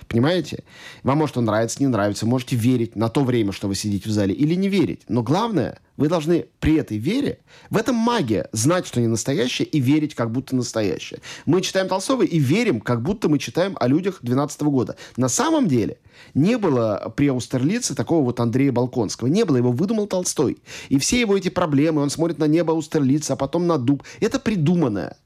Понимаете? 0.07 0.63
Вам 1.03 1.17
может 1.17 1.37
он 1.37 1.45
нравится, 1.45 1.77
не 1.79 1.87
нравится. 1.87 2.25
можете 2.25 2.55
верить 2.55 2.95
на 2.95 3.09
то 3.09 3.23
время, 3.23 3.51
что 3.51 3.67
вы 3.67 3.75
сидите 3.75 4.09
в 4.09 4.11
зале, 4.11 4.33
или 4.33 4.55
не 4.55 4.69
верить. 4.69 5.01
Но 5.07 5.23
главное, 5.23 5.79
вы 5.97 6.07
должны 6.07 6.47
при 6.59 6.75
этой 6.75 6.97
вере, 6.97 7.39
в 7.69 7.77
этом 7.77 7.95
магия, 7.95 8.49
знать, 8.51 8.87
что 8.87 8.99
не 8.99 9.07
настоящее, 9.07 9.67
и 9.67 9.79
верить, 9.79 10.15
как 10.15 10.31
будто 10.31 10.55
настоящее. 10.55 11.19
Мы 11.45 11.61
читаем 11.61 11.87
Толстого 11.87 12.23
и 12.23 12.39
верим, 12.39 12.81
как 12.81 13.01
будто 13.01 13.29
мы 13.29 13.37
читаем 13.37 13.77
о 13.79 13.87
людях 13.87 14.19
12 14.21 14.61
года. 14.63 14.95
На 15.17 15.29
самом 15.29 15.67
деле 15.67 15.97
не 16.33 16.57
было 16.57 17.13
при 17.15 17.27
Аустерлице 17.27 17.95
такого 17.95 18.23
вот 18.23 18.39
Андрея 18.39 18.71
Балконского. 18.71 19.27
Не 19.27 19.45
было, 19.45 19.57
его 19.57 19.71
выдумал 19.71 20.07
Толстой. 20.07 20.57
И 20.89 20.97
все 20.97 21.19
его 21.19 21.37
эти 21.37 21.49
проблемы, 21.49 22.01
он 22.01 22.09
смотрит 22.09 22.39
на 22.39 22.47
небо 22.47 22.73
Аустерлица, 22.73 23.33
а 23.33 23.35
потом 23.35 23.67
на 23.67 23.77
дуб. 23.77 24.03
Это 24.19 24.39
придуманное. 24.39 25.17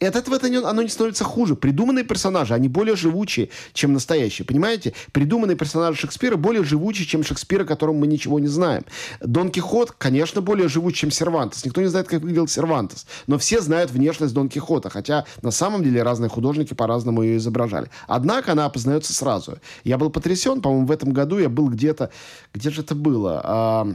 И 0.00 0.06
от 0.06 0.16
этого 0.16 0.36
это 0.36 0.46
оно 0.68 0.82
не 0.82 0.88
становится 0.88 1.24
хуже. 1.24 1.54
Придуманные 1.56 2.04
персонажи, 2.04 2.54
они 2.54 2.68
более 2.68 2.96
живучие, 2.96 3.50
чем 3.72 3.92
настоящие. 3.92 4.46
Понимаете? 4.46 4.94
Придуманные 5.12 5.56
персонажи 5.56 5.98
Шекспира 5.98 6.36
более 6.36 6.64
живучие, 6.64 7.06
чем 7.06 7.24
Шекспир, 7.24 7.62
о 7.62 7.64
котором 7.64 7.96
мы 7.96 8.06
ничего 8.06 8.38
не 8.38 8.48
знаем. 8.48 8.84
Дон 9.20 9.50
Кихот, 9.50 9.92
конечно, 9.92 10.40
более 10.40 10.68
живучий, 10.68 11.00
чем 11.00 11.10
Сервантес. 11.10 11.64
Никто 11.64 11.80
не 11.80 11.88
знает, 11.88 12.08
как 12.08 12.20
выглядел 12.20 12.48
Сервантес. 12.48 13.06
Но 13.26 13.38
все 13.38 13.60
знают 13.60 13.90
внешность 13.90 14.34
Дон 14.34 14.48
Кихота. 14.48 14.90
Хотя 14.90 15.24
на 15.42 15.50
самом 15.50 15.82
деле 15.82 16.02
разные 16.02 16.28
художники 16.28 16.74
по-разному 16.74 17.22
ее 17.22 17.36
изображали. 17.36 17.88
Однако 18.06 18.52
она 18.52 18.66
опознается 18.66 19.12
сразу. 19.12 19.58
Я 19.84 19.98
был 19.98 20.10
потрясен, 20.10 20.60
по-моему, 20.60 20.86
в 20.86 20.90
этом 20.90 21.12
году 21.12 21.38
я 21.38 21.48
был 21.48 21.68
где-то... 21.68 22.10
Где 22.52 22.70
же 22.70 22.82
это 22.82 22.94
было? 22.94 23.40
А 23.44 23.94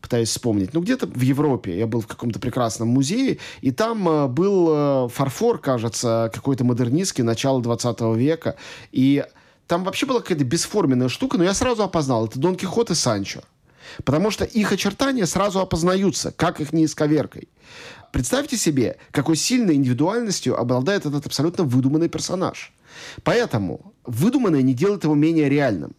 пытаюсь 0.00 0.28
вспомнить. 0.28 0.74
Ну, 0.74 0.80
где-то 0.80 1.06
в 1.06 1.20
Европе. 1.20 1.78
Я 1.78 1.86
был 1.86 2.00
в 2.00 2.06
каком-то 2.06 2.38
прекрасном 2.38 2.88
музее, 2.88 3.38
и 3.60 3.70
там 3.70 4.08
э, 4.08 4.26
был 4.28 4.68
э, 4.70 5.08
фарфор, 5.08 5.58
кажется, 5.58 6.30
какой-то 6.32 6.64
модернистский, 6.64 7.24
начала 7.24 7.60
20 7.60 8.00
века. 8.16 8.56
И 8.92 9.24
там 9.66 9.84
вообще 9.84 10.06
была 10.06 10.20
какая-то 10.20 10.44
бесформенная 10.44 11.08
штука, 11.08 11.38
но 11.38 11.44
я 11.44 11.54
сразу 11.54 11.82
опознал. 11.82 12.26
Это 12.26 12.38
Дон 12.38 12.56
Кихот 12.56 12.90
и 12.90 12.94
Санчо. 12.94 13.40
Потому 14.04 14.30
что 14.30 14.44
их 14.44 14.72
очертания 14.72 15.26
сразу 15.26 15.60
опознаются, 15.60 16.32
как 16.32 16.60
их 16.60 16.72
не 16.72 16.84
исковеркой. 16.84 17.48
Представьте 18.12 18.56
себе, 18.56 18.96
какой 19.12 19.36
сильной 19.36 19.74
индивидуальностью 19.74 20.58
обладает 20.58 21.06
этот 21.06 21.26
абсолютно 21.26 21.64
выдуманный 21.64 22.08
персонаж. 22.08 22.72
Поэтому 23.22 23.94
выдуманное 24.04 24.62
не 24.62 24.74
делает 24.74 25.04
его 25.04 25.14
менее 25.14 25.48
реальным. 25.48 25.94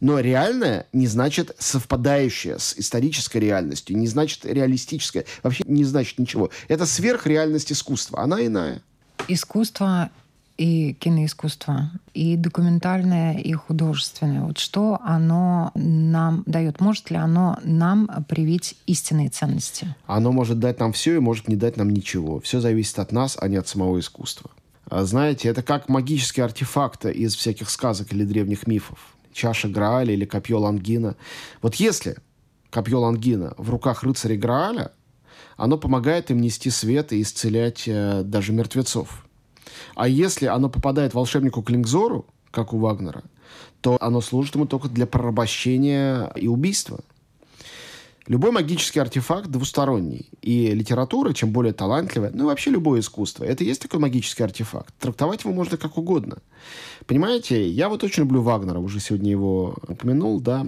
Но 0.00 0.20
реальное 0.20 0.86
не 0.92 1.06
значит 1.06 1.54
совпадающее 1.58 2.58
с 2.58 2.74
исторической 2.78 3.38
реальностью, 3.38 3.96
не 3.96 4.06
значит 4.06 4.44
реалистическое, 4.44 5.24
вообще 5.42 5.64
не 5.66 5.84
значит 5.84 6.18
ничего. 6.18 6.50
Это 6.68 6.86
сверхреальность 6.86 7.72
искусства, 7.72 8.20
она 8.20 8.44
иная. 8.44 8.82
Искусство 9.28 10.10
и 10.56 10.92
киноискусство, 10.94 11.90
и 12.12 12.36
документальное, 12.36 13.38
и 13.38 13.52
художественное. 13.52 14.42
Вот 14.42 14.58
что 14.58 15.00
оно 15.02 15.72
нам 15.74 16.44
дает? 16.46 16.80
Может 16.80 17.10
ли 17.10 17.16
оно 17.16 17.58
нам 17.64 18.08
привить 18.28 18.76
истинные 18.86 19.30
ценности? 19.30 19.94
Оно 20.06 20.32
может 20.32 20.60
дать 20.60 20.78
нам 20.78 20.92
все 20.92 21.16
и 21.16 21.18
может 21.18 21.48
не 21.48 21.56
дать 21.56 21.76
нам 21.76 21.90
ничего. 21.90 22.40
Все 22.40 22.60
зависит 22.60 22.98
от 22.98 23.10
нас, 23.12 23.36
а 23.40 23.48
не 23.48 23.56
от 23.56 23.66
самого 23.66 23.98
искусства. 23.98 24.50
А 24.88 25.04
знаете, 25.04 25.48
это 25.48 25.62
как 25.62 25.88
магические 25.88 26.44
артефакты 26.44 27.10
из 27.10 27.34
всяких 27.34 27.70
сказок 27.70 28.12
или 28.12 28.24
древних 28.24 28.66
мифов 28.66 29.13
чаша 29.34 29.68
Грааля 29.68 30.14
или 30.14 30.24
копье 30.24 30.58
Лангина. 30.58 31.16
Вот 31.60 31.74
если 31.74 32.16
копье 32.70 33.00
Лангина 33.00 33.54
в 33.58 33.68
руках 33.68 34.02
рыцаря 34.02 34.36
Грааля, 34.36 34.92
оно 35.56 35.76
помогает 35.76 36.30
им 36.30 36.40
нести 36.40 36.70
свет 36.70 37.12
и 37.12 37.20
исцелять 37.20 37.84
э, 37.86 38.22
даже 38.24 38.52
мертвецов. 38.52 39.26
А 39.94 40.08
если 40.08 40.46
оно 40.46 40.68
попадает 40.68 41.14
волшебнику 41.14 41.62
Клингзору, 41.62 42.26
как 42.50 42.72
у 42.72 42.78
Вагнера, 42.78 43.22
то 43.80 43.98
оно 44.00 44.20
служит 44.20 44.54
ему 44.54 44.66
только 44.66 44.88
для 44.88 45.06
порабощения 45.06 46.32
и 46.36 46.48
убийства. 46.48 47.00
Любой 48.26 48.52
магический 48.52 49.00
артефакт 49.00 49.48
двусторонний. 49.48 50.30
И 50.40 50.68
литература, 50.72 51.34
чем 51.34 51.50
более 51.50 51.74
талантливая, 51.74 52.30
ну 52.32 52.44
и 52.44 52.46
вообще 52.46 52.70
любое 52.70 53.00
искусство, 53.00 53.44
это 53.44 53.64
есть 53.64 53.82
такой 53.82 54.00
магический 54.00 54.42
артефакт. 54.42 54.94
Трактовать 54.98 55.44
его 55.44 55.52
можно 55.52 55.76
как 55.76 55.98
угодно. 55.98 56.38
Понимаете, 57.06 57.68
я 57.68 57.90
вот 57.90 58.02
очень 58.02 58.22
люблю 58.22 58.40
Вагнера, 58.40 58.78
уже 58.78 58.98
сегодня 58.98 59.30
его 59.30 59.76
упомянул, 59.86 60.40
да. 60.40 60.66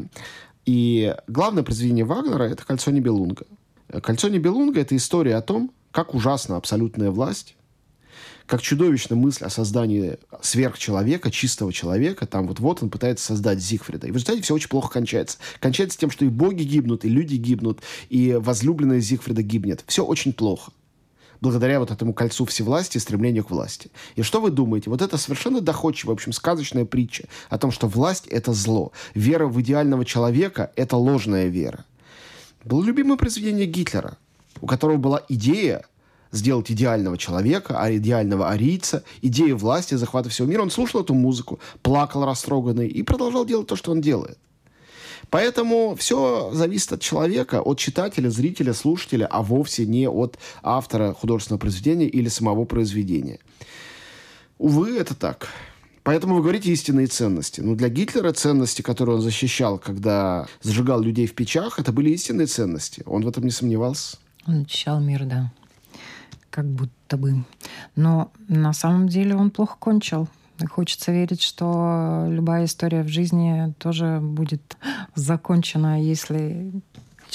И 0.67 1.15
главное 1.29 1.63
произведение 1.63 2.05
Вагнера— 2.05 2.43
это 2.45 2.67
«Кольцо 2.67 2.91
Нибелунга». 2.91 3.47
«Кольцо 4.03 4.29
Нибелунга»— 4.29 4.81
это 4.83 4.95
история 4.97 5.37
о 5.37 5.43
том, 5.43 5.71
как 5.93 6.15
ужасна 6.15 6.57
абсолютная 6.57 7.11
власть, 7.11 7.57
как 8.47 8.63
чудовищная 8.63 9.19
мысль 9.19 9.45
о 9.45 9.51
создании 9.51 10.19
сверхчеловека, 10.41 11.31
чистого 11.31 11.73
человека. 11.73 12.27
Там 12.27 12.47
вот, 12.47 12.61
вот 12.61 12.83
он 12.83 12.91
пытается 12.91 13.27
создать 13.27 13.61
Зигфрида. 13.61 14.07
И 14.07 14.11
в 14.11 14.15
результате 14.15 14.43
все 14.43 14.55
очень 14.55 14.69
плохо 14.69 14.93
кончается. 14.93 15.39
Кончается 15.61 15.99
тем, 15.99 16.11
что 16.11 16.25
и 16.25 16.29
боги 16.29 16.63
гибнут, 16.63 17.05
и 17.05 17.09
люди 17.09 17.37
гибнут, 17.37 17.81
и 18.09 18.37
возлюбленная 18.39 19.01
Зигфрида 19.01 19.43
гибнет. 19.43 19.85
Все 19.87 20.05
очень 20.05 20.33
плохо 20.33 20.73
благодаря 21.41 21.81
вот 21.81 21.91
этому 21.91 22.15
кольцу 22.15 22.45
всевластия 22.47 22.99
и 22.99 23.03
стремлению 23.03 23.45
к 23.45 23.51
власти. 23.51 23.91
И 24.15 24.23
что 24.23 24.41
вы 24.41 24.51
думаете? 24.51 24.89
Вот 24.89 25.03
это 25.03 25.19
совершенно 25.19 25.61
доходчивая, 25.61 26.15
в 26.15 26.17
общем, 26.17 26.33
сказочная 26.33 26.87
притча 26.87 27.25
о 27.51 27.59
том, 27.59 27.71
что 27.71 27.89
власть— 27.89 28.27
это 28.29 28.53
зло. 28.55 28.93
Вера 29.15 29.47
в 29.47 29.61
идеального 29.61 30.05
человека— 30.05 30.73
это 30.77 30.97
ложная 30.97 31.49
вера. 31.49 31.85
Было 32.65 32.83
любимое 32.83 33.19
произведение 33.19 33.67
Гитлера, 33.67 34.17
у 34.61 34.67
которого 34.67 34.97
была 34.97 35.23
идея 35.29 35.85
сделать 36.33 36.71
идеального 36.71 37.19
человека, 37.19 37.77
а 37.79 37.95
идеального 37.95 38.51
арийца, 38.51 39.05
идею 39.23 39.57
власти, 39.57 39.95
захвата 39.95 40.29
всего 40.29 40.49
мира. 40.49 40.63
Он 40.63 40.71
слушал 40.71 41.03
эту 41.03 41.15
музыку, 41.15 41.61
плакал 41.83 42.25
растроганный 42.25 42.89
и 42.89 43.03
продолжал 43.03 43.45
делать 43.45 43.67
то, 43.67 43.77
что 43.77 43.93
он 43.93 44.01
делает. 44.01 44.39
Поэтому 45.31 45.97
все 45.97 46.51
зависит 46.53 46.93
от 46.93 47.01
человека, 47.01 47.61
от 47.61 47.79
читателя, 47.79 48.31
зрителя, 48.31 48.73
слушателя, 48.75 49.27
а 49.27 49.43
вовсе 49.43 49.87
не 49.87 50.09
от 50.09 50.39
автора 50.63 51.15
художественного 51.15 51.61
произведения 51.61 52.07
или 52.07 52.29
самого 52.29 52.65
произведения. 52.65 53.41
Увы, 54.59 54.97
это 54.97 55.15
так. 55.15 55.49
Поэтому 56.05 56.37
вы 56.37 56.43
говорите 56.43 56.71
истинные 56.71 57.09
ценности. 57.09 57.61
Но 57.61 57.75
для 57.75 57.89
Гитлера 57.89 58.33
ценности, 58.33 58.81
которые 58.83 59.17
он 59.17 59.23
защищал, 59.23 59.79
когда 59.79 60.47
зажигал 60.63 61.01
людей 61.01 61.27
в 61.27 61.35
печах, 61.35 61.81
это 61.81 61.91
были 61.91 62.11
истинные 62.11 62.47
ценности. 62.47 63.03
Он 63.07 63.23
в 63.23 63.29
этом 63.29 63.45
не 63.45 63.51
сомневался. 63.51 64.19
Он 64.47 64.61
очищал 64.61 65.01
мир, 65.01 65.25
да 65.25 65.51
как 66.57 66.65
будто 66.65 67.19
бы. 67.19 67.45
Но 67.97 68.33
на 68.49 68.73
самом 68.73 69.09
деле 69.09 69.37
он 69.37 69.51
плохо 69.51 69.77
кончил. 69.79 70.27
Хочется 70.71 71.13
верить, 71.13 71.43
что 71.43 72.25
любая 72.29 72.65
история 72.65 73.03
в 73.03 73.09
жизни 73.09 73.75
тоже 73.79 74.21
будет 74.23 74.79
закончена, 75.15 76.03
если 76.03 76.73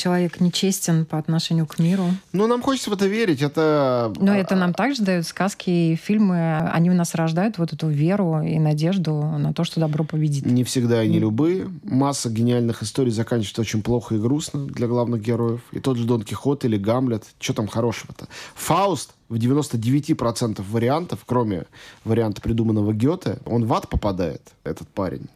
человек 0.02 0.40
нечестен 0.40 1.06
по 1.06 1.18
отношению 1.18 1.68
к 1.68 1.78
миру. 1.78 2.06
Ну, 2.34 2.48
нам 2.48 2.62
хочется 2.62 2.90
в 2.90 2.94
это 2.94 3.06
верить. 3.06 3.42
Это... 3.42 4.12
Но 4.20 4.34
это 4.34 4.56
нам 4.56 4.74
также 4.74 5.04
дают 5.04 5.28
сказки 5.28 5.70
и 5.70 5.96
фильмы. 5.96 6.58
Они 6.58 6.90
у 6.90 6.94
нас 6.94 7.14
рождают 7.14 7.58
вот 7.60 7.74
эту 7.74 7.88
веру 7.88 8.42
и 8.42 8.58
надежду 8.58 9.14
на 9.22 9.54
то, 9.54 9.64
что 9.64 9.80
добро 9.80 10.04
победит. 10.04 10.46
Не 10.46 10.64
всегда 10.64 11.04
и 11.04 11.10
не 11.10 11.20
любые. 11.20 11.70
Масса 11.84 12.30
гениальных 12.30 12.82
историй 12.82 13.12
заканчивается 13.12 13.62
очень 13.62 13.84
плохо 13.84 14.16
и 14.16 14.18
грустно 14.18 14.66
для 14.66 14.88
главных 14.88 15.22
героев. 15.22 15.62
И 15.72 15.80
тот 15.80 15.98
же 15.98 16.06
Дон 16.06 16.24
Кихот 16.24 16.66
или 16.66 16.78
Гамлет. 16.78 17.26
Что 17.40 17.54
там 17.54 17.68
хорошего-то? 17.68 18.28
Фауст 18.56 19.12
в 19.30 19.36
99% 19.36 20.62
вариантов, 20.70 21.20
кроме 21.26 21.66
варианта, 22.04 22.42
придуманного 22.42 22.92
Гёте, 22.92 23.38
он 23.46 23.66
в 23.66 23.74
ад 23.74 23.88
попадает, 23.88 24.42
этот 24.64 24.88
парень. 24.90 25.28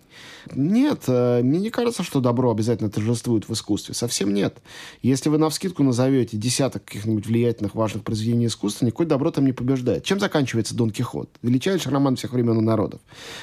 Нет, 0.53 1.03
э, 1.08 1.41
мне 1.41 1.60
не 1.60 1.69
кажется, 1.69 2.03
что 2.03 2.19
добро 2.19 2.51
обязательно 2.51 2.89
торжествует 2.89 3.47
в 3.47 3.53
искусстве. 3.53 3.93
Совсем 3.95 4.34
нет. 4.34 4.58
Если 5.01 5.29
вы 5.29 5.38
на 5.38 5.49
вскидку 5.49 5.84
назовете 5.84 6.38
десяток 6.38 6.86
каких-нибудь 6.86 7.25
влиятельных 7.25 7.75
важных 7.75 8.03
произведений 8.03 8.47
искусства, 8.47 8.86
никакое 8.86 9.08
добро 9.08 9.31
там 9.31 9.45
не 9.45 9.53
побеждает. 9.53 10.03
Чем 10.03 10.19
заканчивается 10.19 10.75
Дон 10.75 10.91
Кихот? 10.91 11.29
Величайший 11.41 11.91
роман 11.91 12.15
всех 12.15 12.34
времен 12.34 12.60
и 12.60 12.62
народов. 12.62 13.01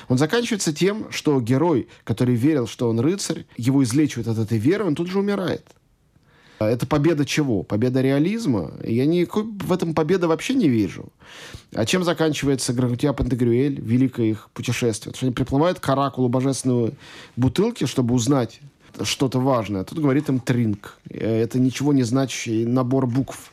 Он 0.09 0.19
заканчивается 0.19 0.73
тем, 0.73 1.11
что 1.11 1.41
герой, 1.41 1.89
который 2.05 2.35
верил, 2.35 2.67
что 2.67 2.89
он 2.89 3.01
рыцарь, 3.01 3.47
его 3.57 3.83
излечивает 3.83 4.29
от 4.29 4.39
этой 4.39 4.59
веры, 4.59 4.85
он 4.85 4.95
тут 4.95 5.09
же 5.09 5.19
умирает. 5.19 5.65
Это 6.69 6.87
победа 6.87 7.25
чего? 7.25 7.63
Победа 7.63 8.01
реализма? 8.01 8.73
Я 8.85 9.07
никакой 9.07 9.45
в 9.45 9.73
этом 9.73 9.95
победы 9.95 10.27
вообще 10.27 10.55
не 10.55 10.69
вижу. 10.69 11.07
А 11.75 11.87
чем 11.87 12.05
заканчивается 12.05 12.73
Грагутия 12.73 13.13
Пантагрюэль, 13.13 13.81
великое 13.81 14.27
их 14.27 14.49
путешествие? 14.53 15.15
Что 15.15 15.27
они 15.27 15.35
приплывают 15.35 15.81
к 15.81 15.89
оракулу 15.89 16.29
божественной 16.29 16.95
бутылки, 17.37 17.87
чтобы 17.87 18.15
узнать 18.15 18.61
что-то 19.03 19.41
важное. 19.41 19.85
Тут 19.85 19.99
говорит 19.99 20.29
им 20.29 20.41
Тринк. 20.41 20.99
Это 21.09 21.59
ничего 21.59 21.93
не 21.93 22.03
значащий 22.03 22.67
набор 22.67 23.07
букв. 23.07 23.52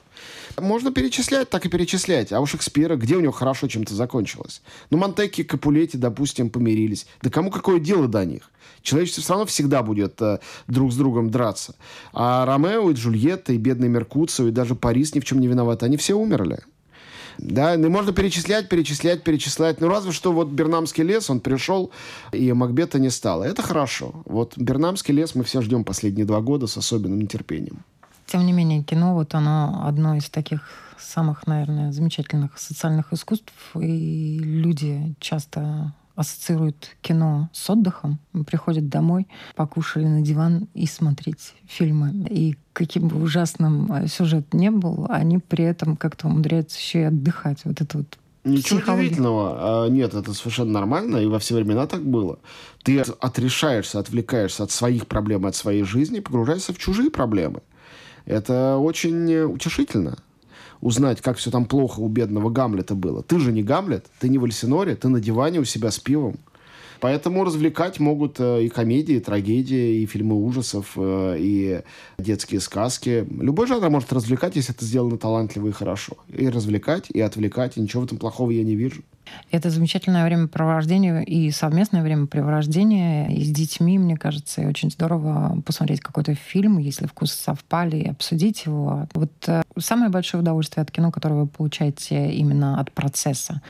Можно 0.57 0.91
перечислять, 0.91 1.49
так 1.49 1.65
и 1.65 1.69
перечислять. 1.69 2.31
А 2.31 2.39
у 2.39 2.45
Шекспира, 2.45 2.95
где 2.95 3.15
у 3.15 3.19
него 3.19 3.31
хорошо 3.31 3.67
чем-то 3.67 3.93
закончилось? 3.93 4.61
Ну, 4.89 4.97
Монтеки 4.97 5.41
и 5.41 5.43
Капулетти, 5.43 5.97
допустим, 5.97 6.49
помирились. 6.49 7.07
Да 7.21 7.29
кому 7.29 7.51
какое 7.51 7.79
дело 7.79 8.07
до 8.07 8.25
них? 8.25 8.51
Человечество 8.81 9.23
все 9.23 9.33
равно 9.33 9.45
всегда 9.45 9.83
будет 9.83 10.21
э, 10.21 10.39
друг 10.67 10.93
с 10.93 10.95
другом 10.95 11.29
драться. 11.29 11.75
А 12.13 12.45
Ромео 12.45 12.91
и 12.91 12.93
Джульетта, 12.93 13.53
и 13.53 13.57
бедный 13.57 13.89
Меркуцио, 13.89 14.47
и 14.47 14.51
даже 14.51 14.75
Парис 14.75 15.13
ни 15.15 15.19
в 15.19 15.25
чем 15.25 15.39
не 15.39 15.47
виноваты. 15.47 15.85
Они 15.85 15.97
все 15.97 16.13
умерли. 16.13 16.59
Да, 17.39 17.75
и 17.75 17.77
можно 17.77 18.11
перечислять, 18.11 18.67
перечислять, 18.67 19.23
перечислять. 19.23 19.79
Ну, 19.79 19.87
разве 19.87 20.11
что 20.11 20.33
вот 20.33 20.49
Бернамский 20.49 21.03
лес, 21.03 21.29
он 21.29 21.39
пришел, 21.39 21.91
и 22.33 22.51
Макбета 22.51 22.99
не 22.99 23.09
стало. 23.09 23.43
Это 23.43 23.61
хорошо. 23.61 24.21
Вот 24.25 24.57
Бернамский 24.57 25.13
лес 25.13 25.35
мы 25.35 25.43
все 25.43 25.61
ждем 25.61 25.83
последние 25.85 26.25
два 26.25 26.41
года 26.41 26.67
с 26.67 26.75
особенным 26.75 27.19
нетерпением. 27.19 27.83
Тем 28.29 28.45
не 28.45 28.53
менее, 28.53 28.83
кино 28.83 29.15
вот 29.15 29.33
оно 29.33 29.81
одно 29.87 30.13
из 30.13 30.29
таких 30.29 30.61
самых, 30.99 31.47
наверное, 31.47 31.91
замечательных 31.91 32.59
социальных 32.59 33.11
искусств, 33.11 33.51
и 33.73 34.37
люди 34.37 35.15
часто 35.19 35.95
ассоциируют 36.13 36.95
кино 37.01 37.49
с 37.53 37.67
отдыхом, 37.71 38.19
приходят 38.45 38.87
домой, 38.87 39.27
покушали 39.55 40.05
на 40.05 40.21
диван 40.21 40.67
и 40.75 40.85
смотреть 40.85 41.55
фильмы. 41.65 42.27
И 42.29 42.55
каким 42.73 43.07
бы 43.07 43.19
ужасным 43.19 43.91
э, 43.91 44.07
сюжет 44.07 44.53
не 44.53 44.69
был, 44.69 45.07
они 45.09 45.39
при 45.39 45.63
этом 45.63 45.97
как-то 45.97 46.27
умудряются 46.27 46.77
еще 46.77 46.99
и 46.99 47.05
отдыхать. 47.05 47.61
Вот 47.63 47.81
это 47.81 47.97
вот 47.97 48.19
Ничего 48.43 48.77
психология. 48.77 49.07
удивительного. 49.07 49.85
А, 49.85 49.89
нет, 49.89 50.13
это 50.13 50.35
совершенно 50.35 50.73
нормально, 50.73 51.17
и 51.17 51.25
во 51.25 51.39
все 51.39 51.55
времена 51.55 51.87
так 51.87 52.05
было. 52.05 52.37
Ты 52.83 52.99
отрешаешься, 52.99 53.97
отвлекаешься 53.97 54.63
от 54.63 54.71
своих 54.71 55.07
проблем, 55.07 55.47
от 55.47 55.55
своей 55.55 55.83
жизни, 55.83 56.19
погружаешься 56.19 56.73
в 56.73 56.77
чужие 56.77 57.09
проблемы. 57.09 57.61
Это 58.25 58.77
очень 58.77 59.33
утешительно 59.43 60.17
узнать, 60.81 61.21
как 61.21 61.37
все 61.37 61.51
там 61.51 61.65
плохо 61.65 61.99
у 61.99 62.07
бедного 62.07 62.49
Гамлета 62.49 62.95
было. 62.95 63.21
Ты 63.21 63.39
же 63.39 63.51
не 63.51 63.63
Гамлет, 63.63 64.05
ты 64.19 64.29
не 64.29 64.37
в 64.37 64.45
Альсиноре, 64.45 64.95
ты 64.95 65.09
на 65.09 65.19
диване 65.19 65.59
у 65.59 65.65
себя 65.65 65.91
с 65.91 65.99
пивом. 65.99 66.37
Поэтому 66.99 67.43
развлекать 67.43 67.99
могут 67.99 68.39
э, 68.39 68.63
и 68.65 68.69
комедии, 68.69 69.15
и 69.15 69.19
трагедии, 69.19 70.01
и 70.01 70.05
фильмы 70.05 70.35
ужасов, 70.35 70.93
э, 70.95 71.37
и 71.39 71.81
детские 72.17 72.59
сказки. 72.59 73.25
Любой 73.29 73.67
жанр 73.67 73.89
может 73.89 74.11
развлекать, 74.11 74.55
если 74.55 74.75
это 74.75 74.85
сделано 74.85 75.17
талантливо 75.17 75.67
и 75.67 75.71
хорошо. 75.71 76.13
И 76.29 76.49
развлекать, 76.49 77.09
и 77.09 77.21
отвлекать, 77.21 77.77
и 77.77 77.81
ничего 77.81 78.01
в 78.01 78.05
этом 78.05 78.17
плохого 78.17 78.51
я 78.51 78.63
не 78.63 78.75
вижу. 78.75 79.03
Это 79.51 79.69
замечательное 79.69 80.25
времяпровождение 80.25 81.23
и 81.23 81.51
совместное 81.51 82.03
времяпрепровождение 82.03 83.35
и 83.35 83.43
с 83.43 83.49
детьми, 83.49 83.97
мне 83.97 84.17
кажется, 84.17 84.61
и 84.61 84.65
очень 84.65 84.91
здорово 84.91 85.61
посмотреть 85.65 86.01
какой-то 86.01 86.35
фильм, 86.35 86.77
если 86.77 87.07
вкусы 87.07 87.37
совпали, 87.37 87.97
и 87.97 88.09
обсудить 88.09 88.65
его. 88.65 89.07
Вот 89.13 89.31
э, 89.47 89.61
самое 89.77 90.09
большое 90.09 90.41
удовольствие 90.41 90.81
от 90.81 90.91
кино, 90.91 91.11
которое 91.11 91.41
вы 91.41 91.47
получаете 91.47 92.31
именно 92.31 92.79
от 92.79 92.91
процесса. 92.91 93.61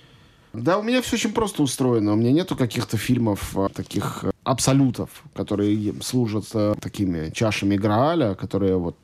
Да, 0.54 0.80
у 0.80 0.84
меня 0.84 1.02
все 1.02 1.16
очень 1.16 1.32
просто 1.32 1.64
устроено. 1.64 2.14
У 2.14 2.16
меня 2.16 2.32
нету 2.32 2.56
каких-то 2.56 2.98
фильмов 2.98 3.56
э, 3.58 3.68
таких 3.74 4.24
э, 4.24 4.32
абсолютов, 4.44 5.24
которые 5.36 5.94
служат 6.02 6.46
такими 6.82 7.30
чашами 7.30 7.78
Грааля, 7.78 8.34
которые 8.36 8.78
вот 8.78 8.98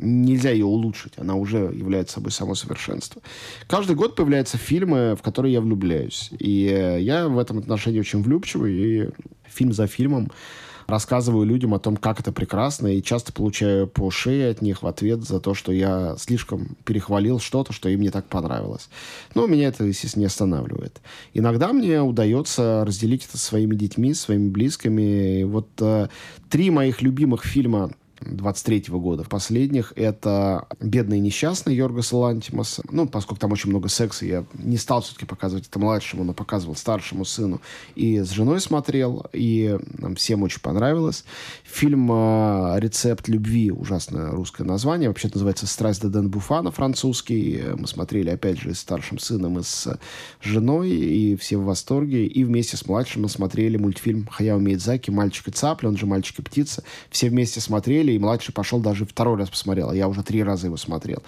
нельзя 0.00 0.50
ее 0.50 0.64
улучшить, 0.64 1.14
она 1.16 1.34
уже 1.34 1.58
является 1.58 2.14
собой 2.14 2.32
само 2.32 2.54
совершенство. 2.54 3.22
Каждый 3.66 3.96
год 3.96 4.14
появляются 4.14 4.56
фильмы, 4.58 5.16
в 5.16 5.22
которые 5.22 5.52
я 5.54 5.60
влюбляюсь. 5.60 6.30
И 6.38 6.66
э, 6.66 7.00
я 7.00 7.28
в 7.28 7.38
этом 7.38 7.58
отношении 7.58 8.00
очень 8.00 8.22
влюбчивый, 8.22 8.74
и 8.74 9.08
фильм 9.46 9.72
за 9.72 9.86
фильмом 9.86 10.30
рассказываю 10.88 11.44
людям 11.44 11.74
о 11.74 11.78
том, 11.78 11.96
как 11.96 12.18
это 12.18 12.32
прекрасно, 12.32 12.88
и 12.88 13.02
часто 13.02 13.32
получаю 13.32 13.86
по 13.86 14.10
шее 14.10 14.50
от 14.50 14.62
них 14.62 14.82
в 14.82 14.86
ответ 14.86 15.22
за 15.22 15.38
то, 15.38 15.54
что 15.54 15.70
я 15.70 16.16
слишком 16.18 16.76
перехвалил 16.84 17.38
что-то, 17.38 17.72
что 17.72 17.90
им 17.90 18.00
не 18.00 18.10
так 18.10 18.26
понравилось. 18.26 18.88
Но 19.34 19.46
меня 19.46 19.68
это, 19.68 19.84
естественно, 19.84 20.22
не 20.22 20.26
останавливает. 20.26 21.00
Иногда 21.34 21.72
мне 21.72 22.00
удается 22.00 22.84
разделить 22.86 23.26
это 23.26 23.36
со 23.36 23.44
своими 23.44 23.74
детьми, 23.74 24.14
своими 24.14 24.48
близкими. 24.48 25.40
И 25.40 25.44
вот 25.44 25.68
э, 25.80 26.08
три 26.48 26.70
моих 26.70 27.02
любимых 27.02 27.44
фильма 27.44 27.90
23 28.20 28.90
-го 28.90 29.00
года. 29.00 29.24
В 29.24 29.28
последних 29.28 29.92
это 29.96 30.66
«Бедный 30.80 31.18
и 31.18 31.20
несчастный» 31.20 31.74
Йоргаса 31.74 32.16
Лантимаса. 32.16 32.82
Ну, 32.90 33.06
поскольку 33.06 33.40
там 33.40 33.52
очень 33.52 33.70
много 33.70 33.88
секса, 33.88 34.26
я 34.26 34.44
не 34.54 34.76
стал 34.76 35.02
все-таки 35.02 35.26
показывать 35.26 35.68
это 35.68 35.78
младшему, 35.78 36.24
но 36.24 36.34
показывал 36.34 36.74
старшему 36.76 37.24
сыну. 37.24 37.60
И 37.94 38.20
с 38.20 38.30
женой 38.30 38.60
смотрел, 38.60 39.26
и 39.32 39.78
нам 39.98 40.16
всем 40.16 40.42
очень 40.42 40.60
понравилось. 40.60 41.24
Фильм 41.64 42.10
э, 42.10 42.80
«Рецепт 42.80 43.28
любви», 43.28 43.70
ужасное 43.70 44.30
русское 44.30 44.64
название, 44.64 45.08
вообще 45.08 45.30
называется 45.32 45.66
«Страсть 45.66 46.02
де 46.02 46.08
Ден 46.08 46.28
Буфана», 46.28 46.70
французский. 46.70 47.62
Мы 47.76 47.86
смотрели, 47.86 48.30
опять 48.30 48.58
же, 48.58 48.74
с 48.74 48.80
старшим 48.80 49.18
сыном 49.18 49.58
и 49.58 49.62
с 49.62 49.98
женой, 50.40 50.90
и 50.90 51.36
все 51.36 51.56
в 51.56 51.64
восторге. 51.64 52.26
И 52.26 52.44
вместе 52.44 52.76
с 52.76 52.86
младшим 52.86 53.22
мы 53.22 53.28
смотрели 53.28 53.76
мультфильм 53.76 54.26
Хаяо 54.26 54.58
Миядзаки 54.58 55.10
«Мальчик 55.10 55.48
и 55.48 55.50
цапля», 55.50 55.88
он 55.88 55.96
же 55.96 56.06
«Мальчик 56.06 56.38
и 56.38 56.42
птица». 56.42 56.82
Все 57.10 57.28
вместе 57.28 57.60
смотрели, 57.60 58.07
посмотрели, 58.08 58.16
и 58.16 58.18
младший 58.18 58.54
пошел 58.54 58.80
даже 58.80 59.04
второй 59.04 59.36
раз 59.36 59.50
посмотрел, 59.50 59.90
а 59.90 59.94
я 59.94 60.08
уже 60.08 60.22
три 60.22 60.42
раза 60.42 60.66
его 60.66 60.76
смотрел. 60.76 61.22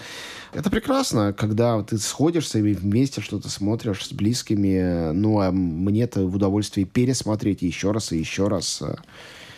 Это 0.53 0.71
прекрасно, 0.71 1.33
когда 1.33 1.83
ты 1.83 1.99
сходишься 1.99 2.59
и 2.59 2.75
вместе 2.75 3.21
что-то 3.21 3.49
смотришь 3.49 4.07
с 4.07 4.13
близкими. 4.13 5.13
Ну, 5.13 5.41
а 5.41 5.51
мне-то 5.51 6.27
в 6.27 6.35
удовольствие 6.35 6.87
пересмотреть 6.87 7.63
еще 7.63 7.93
раз 7.93 8.13
и 8.13 8.19
еще 8.19 8.49
раз. 8.49 8.83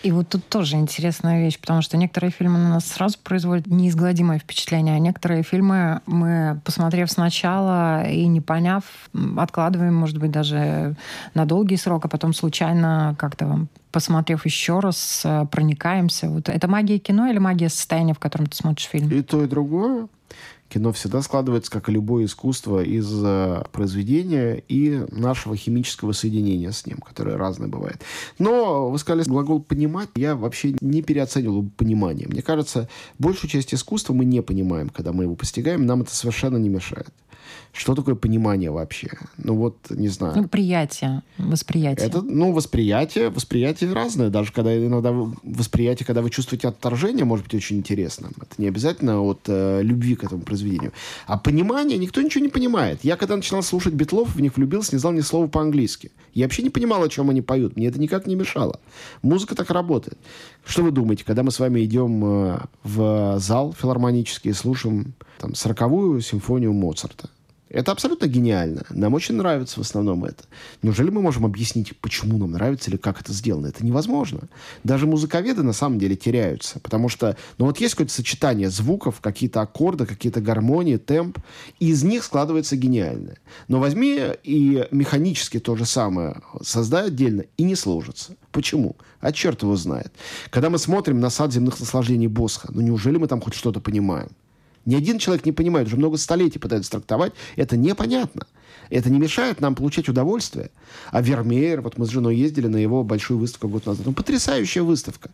И 0.02 0.10
вот 0.10 0.28
тут 0.28 0.48
тоже 0.48 0.76
интересная 0.76 1.44
вещь, 1.44 1.60
потому 1.60 1.80
что 1.80 1.96
некоторые 1.96 2.32
фильмы 2.32 2.58
на 2.58 2.68
нас 2.70 2.86
сразу 2.86 3.18
производят 3.22 3.68
неизгладимое 3.68 4.40
впечатление, 4.40 4.96
а 4.96 4.98
некоторые 4.98 5.44
фильмы 5.44 6.00
мы, 6.06 6.60
посмотрев 6.64 7.10
сначала 7.10 8.02
и 8.08 8.26
не 8.26 8.40
поняв, 8.40 8.82
откладываем, 9.36 9.94
может 9.94 10.18
быть, 10.18 10.32
даже 10.32 10.96
на 11.34 11.46
долгий 11.46 11.76
срок, 11.76 12.04
а 12.04 12.08
потом 12.08 12.34
случайно 12.34 13.14
как-то 13.16 13.66
посмотрев 13.92 14.44
еще 14.44 14.80
раз, 14.80 15.24
проникаемся. 15.52 16.28
Вот 16.28 16.48
это 16.48 16.66
магия 16.66 16.98
кино 16.98 17.28
или 17.28 17.38
магия 17.38 17.68
состояния, 17.68 18.14
в 18.14 18.18
котором 18.18 18.46
ты 18.46 18.56
смотришь 18.56 18.88
фильм? 18.88 19.08
И 19.10 19.22
то, 19.22 19.44
и 19.44 19.46
другое. 19.46 20.08
Кино 20.72 20.90
всегда 20.92 21.20
складывается, 21.20 21.70
как 21.70 21.90
и 21.90 21.92
любое 21.92 22.24
искусство, 22.24 22.82
из 22.82 23.06
э, 23.22 23.62
произведения 23.72 24.54
и 24.68 25.04
нашего 25.10 25.54
химического 25.54 26.12
соединения 26.12 26.70
с 26.70 26.86
ним, 26.86 26.96
которое 26.96 27.36
разное 27.36 27.68
бывает. 27.68 28.00
Но 28.38 28.88
вы 28.88 28.98
сказали 28.98 29.28
глагол 29.28 29.60
«понимать». 29.60 30.08
Я 30.14 30.34
вообще 30.34 30.74
не 30.80 31.02
переоценивал 31.02 31.68
понимание. 31.76 32.26
Мне 32.26 32.40
кажется, 32.40 32.88
большую 33.18 33.50
часть 33.50 33.74
искусства 33.74 34.14
мы 34.14 34.24
не 34.24 34.40
понимаем, 34.40 34.88
когда 34.88 35.12
мы 35.12 35.24
его 35.24 35.34
постигаем. 35.34 35.84
Нам 35.84 36.02
это 36.02 36.14
совершенно 36.14 36.56
не 36.56 36.70
мешает. 36.70 37.12
Что 37.72 37.94
такое 37.94 38.14
понимание 38.14 38.70
вообще? 38.70 39.08
Ну 39.38 39.56
вот, 39.56 39.76
не 39.88 40.08
знаю. 40.08 40.34
Ну, 40.36 40.46
приятие, 40.46 41.22
восприятие. 41.38 42.06
Это, 42.06 42.20
ну, 42.20 42.52
восприятие, 42.52 43.30
восприятие 43.30 43.94
разное. 43.94 44.28
Даже 44.28 44.52
когда 44.52 44.76
иногда 44.76 45.10
восприятие, 45.42 46.06
когда 46.06 46.20
вы 46.20 46.28
чувствуете 46.28 46.68
отторжение, 46.68 47.24
может 47.24 47.46
быть 47.46 47.54
очень 47.54 47.78
интересно. 47.78 48.28
Это 48.36 48.54
не 48.58 48.68
обязательно 48.68 49.22
от 49.22 49.40
э, 49.46 49.80
любви 49.82 50.16
к 50.16 50.24
этому 50.24 50.42
произведению. 50.42 50.92
А 51.26 51.38
понимание, 51.38 51.96
никто 51.96 52.20
ничего 52.20 52.44
не 52.44 52.50
понимает. 52.50 53.00
Я 53.04 53.16
когда 53.16 53.36
начинал 53.36 53.62
слушать 53.62 53.94
Битлов, 53.94 54.34
в 54.34 54.40
них 54.40 54.56
влюбился, 54.58 54.94
не 54.94 54.98
знал 54.98 55.14
ни 55.14 55.20
слова 55.20 55.46
по-английски. 55.46 56.12
Я 56.34 56.44
вообще 56.44 56.62
не 56.62 56.70
понимал, 56.70 57.02
о 57.02 57.08
чем 57.08 57.30
они 57.30 57.40
поют. 57.40 57.76
Мне 57.76 57.86
это 57.86 57.98
никак 57.98 58.26
не 58.26 58.34
мешало. 58.34 58.80
Музыка 59.22 59.54
так 59.54 59.70
работает. 59.70 60.18
Что 60.62 60.82
вы 60.82 60.90
думаете, 60.90 61.24
когда 61.24 61.42
мы 61.42 61.50
с 61.50 61.58
вами 61.58 61.82
идем 61.82 62.22
э, 62.24 62.58
в 62.84 63.38
зал 63.38 63.72
филармонический 63.72 64.50
и 64.50 64.54
слушаем 64.54 65.14
там, 65.38 65.54
сороковую 65.54 66.20
симфонию 66.20 66.74
Моцарта? 66.74 67.30
Это 67.72 67.90
абсолютно 67.90 68.26
гениально. 68.26 68.82
Нам 68.90 69.14
очень 69.14 69.34
нравится 69.34 69.80
в 69.80 69.82
основном 69.82 70.26
это. 70.26 70.44
Неужели 70.82 71.08
мы 71.08 71.22
можем 71.22 71.46
объяснить, 71.46 71.96
почему 71.96 72.36
нам 72.36 72.52
нравится 72.52 72.90
или 72.90 72.98
как 72.98 73.20
это 73.22 73.32
сделано? 73.32 73.68
Это 73.68 73.84
невозможно. 73.84 74.42
Даже 74.84 75.06
музыковеды 75.06 75.62
на 75.62 75.72
самом 75.72 75.98
деле 75.98 76.14
теряются. 76.14 76.80
Потому 76.80 77.08
что, 77.08 77.34
ну 77.56 77.64
вот 77.64 77.80
есть 77.80 77.94
какое-то 77.94 78.12
сочетание 78.12 78.68
звуков, 78.68 79.22
какие-то 79.22 79.62
аккорды, 79.62 80.04
какие-то 80.04 80.42
гармонии, 80.42 80.98
темп. 80.98 81.38
И 81.80 81.88
из 81.88 82.02
них 82.02 82.24
складывается 82.24 82.76
гениальное. 82.76 83.38
Но 83.68 83.80
возьми 83.80 84.20
и 84.44 84.86
механически 84.90 85.58
то 85.58 85.74
же 85.74 85.86
самое 85.86 86.42
создай 86.62 87.06
отдельно, 87.06 87.44
и 87.56 87.62
не 87.62 87.74
сложится. 87.74 88.36
Почему? 88.50 88.96
А 89.20 89.32
черт 89.32 89.62
его 89.62 89.76
знает. 89.76 90.12
Когда 90.50 90.68
мы 90.68 90.76
смотрим 90.76 91.20
на 91.20 91.30
сад 91.30 91.52
земных 91.54 91.80
наслаждений 91.80 92.26
Босха, 92.26 92.68
ну 92.70 92.82
неужели 92.82 93.16
мы 93.16 93.28
там 93.28 93.40
хоть 93.40 93.54
что-то 93.54 93.80
понимаем? 93.80 94.28
Ни 94.84 94.94
один 94.94 95.18
человек 95.18 95.46
не 95.46 95.52
понимает, 95.52 95.86
уже 95.86 95.96
много 95.96 96.16
столетий 96.16 96.58
пытаются 96.58 96.90
трактовать. 96.90 97.32
Это 97.56 97.76
непонятно. 97.76 98.46
Это 98.90 99.10
не 99.10 99.18
мешает 99.18 99.60
нам 99.60 99.74
получать 99.74 100.08
удовольствие. 100.08 100.70
А 101.10 101.22
Вермеер, 101.22 101.80
вот 101.80 101.98
мы 101.98 102.06
с 102.06 102.10
женой 102.10 102.36
ездили 102.36 102.66
на 102.66 102.76
его 102.76 103.04
большую 103.04 103.38
выставку 103.38 103.68
год 103.68 103.86
назад. 103.86 104.04
Ну, 104.06 104.12
потрясающая 104.12 104.82
выставка. 104.82 105.30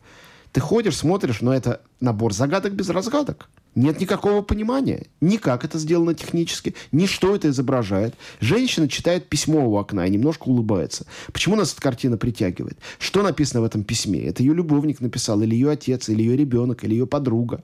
Ты 0.53 0.61
ходишь, 0.61 0.97
смотришь, 0.97 1.41
но 1.41 1.53
это 1.53 1.81
набор 2.01 2.33
загадок 2.33 2.73
без 2.75 2.89
разгадок. 2.89 3.49
Нет 3.79 4.01
никакого 4.01 4.43
понимания. 4.43 5.07
Ни 5.21 5.37
как 5.37 5.65
это 5.65 5.79
сделано 5.79 6.13
технически, 6.13 6.75
ни 6.91 7.07
что 7.07 7.37
это 7.37 7.49
изображает. 7.51 8.17
Женщина 8.41 8.89
читает 8.89 9.29
письмо 9.29 9.69
у 9.69 9.77
окна 9.77 10.05
и 10.05 10.11
немножко 10.11 10.49
улыбается. 10.49 11.07
Почему 11.33 11.55
нас 11.55 11.73
эта 11.73 11.81
картина 11.81 12.17
притягивает? 12.17 12.77
Что 12.99 13.23
написано 13.23 13.61
в 13.61 13.65
этом 13.65 13.85
письме? 13.85 14.25
Это 14.25 14.43
ее 14.43 14.53
любовник 14.53 15.01
написал, 15.01 15.41
или 15.43 15.55
ее 15.55 15.71
отец, 15.71 16.09
или 16.09 16.23
ее 16.23 16.37
ребенок, 16.37 16.83
или 16.83 16.95
ее 16.95 17.07
подруга. 17.07 17.63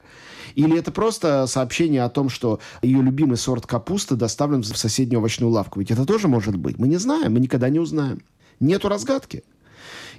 Или 0.55 0.79
это 0.79 0.93
просто 0.93 1.49
сообщение 1.49 2.05
о 2.05 2.09
том, 2.09 2.29
что 2.29 2.61
ее 2.81 3.03
любимый 3.03 3.37
сорт 3.37 3.67
капусты 3.67 4.15
доставлен 4.15 4.63
в 4.63 4.79
соседнюю 4.79 5.19
овощную 5.19 5.51
лавку. 5.51 5.81
Ведь 5.81 5.91
это 5.91 6.07
тоже 6.07 6.29
может 6.29 6.55
быть. 6.55 6.79
Мы 6.79 6.87
не 6.87 6.99
знаем, 6.99 7.33
мы 7.33 7.41
никогда 7.41 7.69
не 7.71 7.81
узнаем. 7.81 8.23
Нету 8.61 8.89
разгадки. 8.89 9.43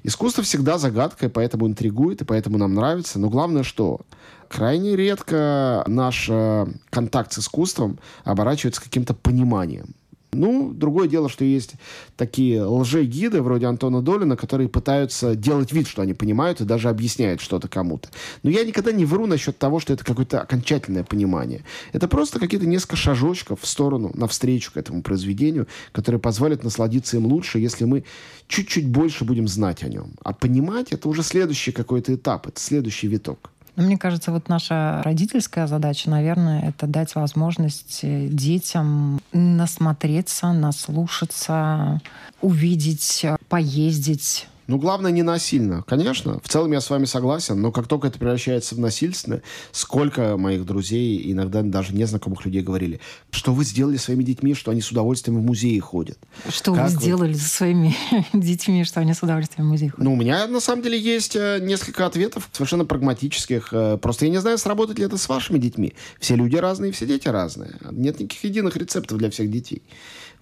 Искусство 0.03 0.43
всегда 0.43 0.77
загадка, 0.77 1.25
и 1.25 1.29
поэтому 1.29 1.67
интригует, 1.67 2.21
и 2.21 2.25
поэтому 2.25 2.57
нам 2.57 2.73
нравится. 2.73 3.19
Но 3.19 3.29
главное 3.29 3.63
что? 3.63 4.01
Крайне 4.49 4.95
редко 4.95 5.83
наш 5.87 6.27
э, 6.29 6.67
контакт 6.89 7.33
с 7.33 7.39
искусством 7.39 7.99
оборачивается 8.23 8.81
каким-то 8.81 9.13
пониманием. 9.13 9.95
Ну, 10.35 10.71
другое 10.73 11.07
дело, 11.07 11.29
что 11.29 11.45
есть 11.45 11.73
такие 12.17 12.63
лже-гиды 12.63 13.41
вроде 13.41 13.65
Антона 13.67 14.01
Долина, 14.01 14.35
которые 14.35 14.69
пытаются 14.69 15.35
делать 15.35 15.71
вид, 15.71 15.87
что 15.87 16.01
они 16.01 16.13
понимают 16.13 16.61
и 16.61 16.65
даже 16.65 16.89
объясняют 16.89 17.41
что-то 17.41 17.67
кому-то. 17.67 18.09
Но 18.43 18.49
я 18.49 18.63
никогда 18.63 18.91
не 18.91 19.05
вру 19.05 19.25
насчет 19.25 19.57
того, 19.57 19.79
что 19.79 19.93
это 19.93 20.03
какое-то 20.03 20.41
окончательное 20.41 21.03
понимание. 21.03 21.63
Это 21.93 22.07
просто 22.07 22.39
какие-то 22.39 22.67
несколько 22.67 22.95
шажочков 22.95 23.61
в 23.61 23.67
сторону, 23.67 24.11
навстречу 24.13 24.71
к 24.71 24.77
этому 24.77 25.01
произведению, 25.01 25.67
которые 25.91 26.19
позволят 26.19 26.63
насладиться 26.63 27.17
им 27.17 27.25
лучше, 27.25 27.59
если 27.59 27.85
мы 27.85 28.03
чуть-чуть 28.47 28.87
больше 28.87 29.25
будем 29.25 29.47
знать 29.47 29.83
о 29.83 29.89
нем. 29.89 30.13
А 30.23 30.33
понимать— 30.33 30.87
это 30.91 31.09
уже 31.09 31.23
следующий 31.23 31.71
какой-то 31.71 32.13
этап, 32.13 32.47
это 32.47 32.59
следующий 32.59 33.07
виток. 33.07 33.51
Но 33.75 33.83
мне 33.83 33.97
кажется, 33.97 34.31
вот 34.31 34.47
наша 34.47 35.01
родительская 35.03 35.67
задача, 35.67 36.09
наверное, 36.09 36.69
это 36.69 36.87
дать 36.87 37.13
возможность 37.15 37.99
э, 38.03 38.27
детям 38.27 39.19
насмотреться, 39.33 40.53
наслушаться, 40.53 42.01
увидеть, 42.41 43.21
э, 43.23 43.37
поездить 43.49 44.47
ну, 44.67 44.77
главное, 44.77 45.11
не 45.11 45.21
насильно. 45.21 45.83
Конечно, 45.83 46.39
в 46.43 46.49
целом 46.49 46.71
я 46.71 46.81
с 46.81 46.89
вами 46.89 47.05
согласен, 47.05 47.61
но 47.61 47.71
как 47.71 47.87
только 47.87 48.07
это 48.07 48.17
превращается 48.17 48.75
в 48.75 48.79
насильственное, 48.79 49.43
сколько 49.71 50.37
моих 50.37 50.65
друзей, 50.65 51.31
иногда 51.31 51.61
даже 51.61 51.93
незнакомых 51.93 52.45
людей 52.45 52.61
говорили, 52.61 52.99
что 53.29 53.53
вы 53.53 53.63
сделали 53.63 53.97
своими 53.97 54.23
детьми, 54.23 54.55
что 54.55 54.71
они 54.71 54.81
с 54.81 54.89
удовольствием 54.91 55.39
в 55.39 55.43
музеи 55.43 55.77
ходят. 55.79 56.17
Что 56.49 56.73
как 56.73 56.89
вы 56.89 56.99
сделали 56.99 57.33
вы... 57.33 57.39
со 57.39 57.47
своими 57.47 57.95
детьми, 58.33 58.83
что 58.83 59.01
они 59.01 59.13
с 59.13 59.21
удовольствием 59.21 59.67
в 59.67 59.71
музеи 59.71 59.89
ходят? 59.89 60.03
Ну, 60.03 60.13
у 60.13 60.15
меня, 60.15 60.47
на 60.47 60.59
самом 60.59 60.81
деле, 60.81 60.99
есть 60.99 61.35
э, 61.35 61.59
несколько 61.61 62.05
ответов, 62.05 62.49
совершенно 62.51 62.85
прагматических. 62.85 63.69
Э, 63.71 63.97
просто 63.97 64.25
я 64.25 64.31
не 64.31 64.41
знаю, 64.41 64.57
сработает 64.57 64.97
ли 64.97 65.05
это 65.05 65.17
с 65.17 65.29
вашими 65.29 65.59
детьми. 65.59 65.93
Все 66.19 66.35
люди 66.35 66.55
разные, 66.55 66.91
все 66.91 67.05
дети 67.05 67.27
разные. 67.27 67.75
Нет 67.91 68.19
никаких 68.19 68.43
единых 68.43 68.75
рецептов 68.77 69.19
для 69.19 69.29
всех 69.29 69.51
детей. 69.51 69.83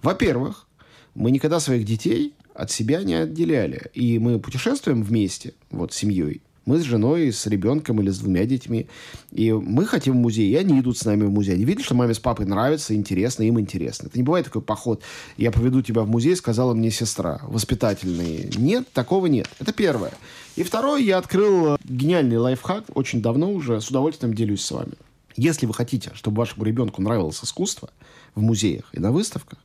Во-первых, 0.02 0.66
мы 1.14 1.30
никогда 1.30 1.60
своих 1.60 1.84
детей 1.84 2.34
от 2.54 2.70
себя 2.70 3.02
не 3.02 3.14
отделяли. 3.14 3.90
И 3.94 4.18
мы 4.18 4.38
путешествуем 4.38 5.02
вместе, 5.02 5.54
вот 5.70 5.92
с 5.92 5.96
семьей. 5.96 6.40
Мы 6.66 6.78
с 6.78 6.82
женой, 6.82 7.30
с 7.30 7.46
ребенком 7.46 8.00
или 8.00 8.08
с 8.08 8.18
двумя 8.18 8.46
детьми. 8.46 8.86
И 9.32 9.52
мы 9.52 9.84
хотим 9.84 10.14
в 10.14 10.16
музей, 10.16 10.50
и 10.50 10.56
они 10.56 10.80
идут 10.80 10.96
с 10.96 11.04
нами 11.04 11.24
в 11.24 11.30
музей. 11.30 11.56
Они 11.56 11.64
видят, 11.64 11.84
что 11.84 11.94
маме 11.94 12.14
с 12.14 12.18
папой 12.18 12.46
нравится, 12.46 12.94
интересно, 12.94 13.42
им 13.42 13.60
интересно. 13.60 14.06
Это 14.06 14.16
не 14.16 14.24
бывает 14.24 14.46
такой 14.46 14.62
поход. 14.62 15.02
Я 15.36 15.52
поведу 15.52 15.82
тебя 15.82 16.02
в 16.02 16.08
музей, 16.08 16.34
сказала 16.36 16.72
мне 16.72 16.90
сестра. 16.90 17.40
Воспитательный. 17.42 18.50
Нет, 18.56 18.90
такого 18.94 19.26
нет. 19.26 19.48
Это 19.58 19.74
первое. 19.74 20.12
И 20.56 20.62
второе, 20.62 21.02
я 21.02 21.18
открыл 21.18 21.76
гениальный 21.84 22.38
лайфхак, 22.38 22.84
очень 22.94 23.20
давно 23.20 23.52
уже, 23.52 23.80
с 23.80 23.90
удовольствием 23.90 24.32
делюсь 24.32 24.62
с 24.62 24.70
вами. 24.70 24.92
Если 25.36 25.66
вы 25.66 25.74
хотите, 25.74 26.12
чтобы 26.14 26.38
вашему 26.38 26.64
ребенку 26.64 27.02
нравилось 27.02 27.40
искусство 27.42 27.90
в 28.34 28.42
музеях 28.42 28.88
и 28.92 29.00
на 29.00 29.12
выставках, 29.12 29.58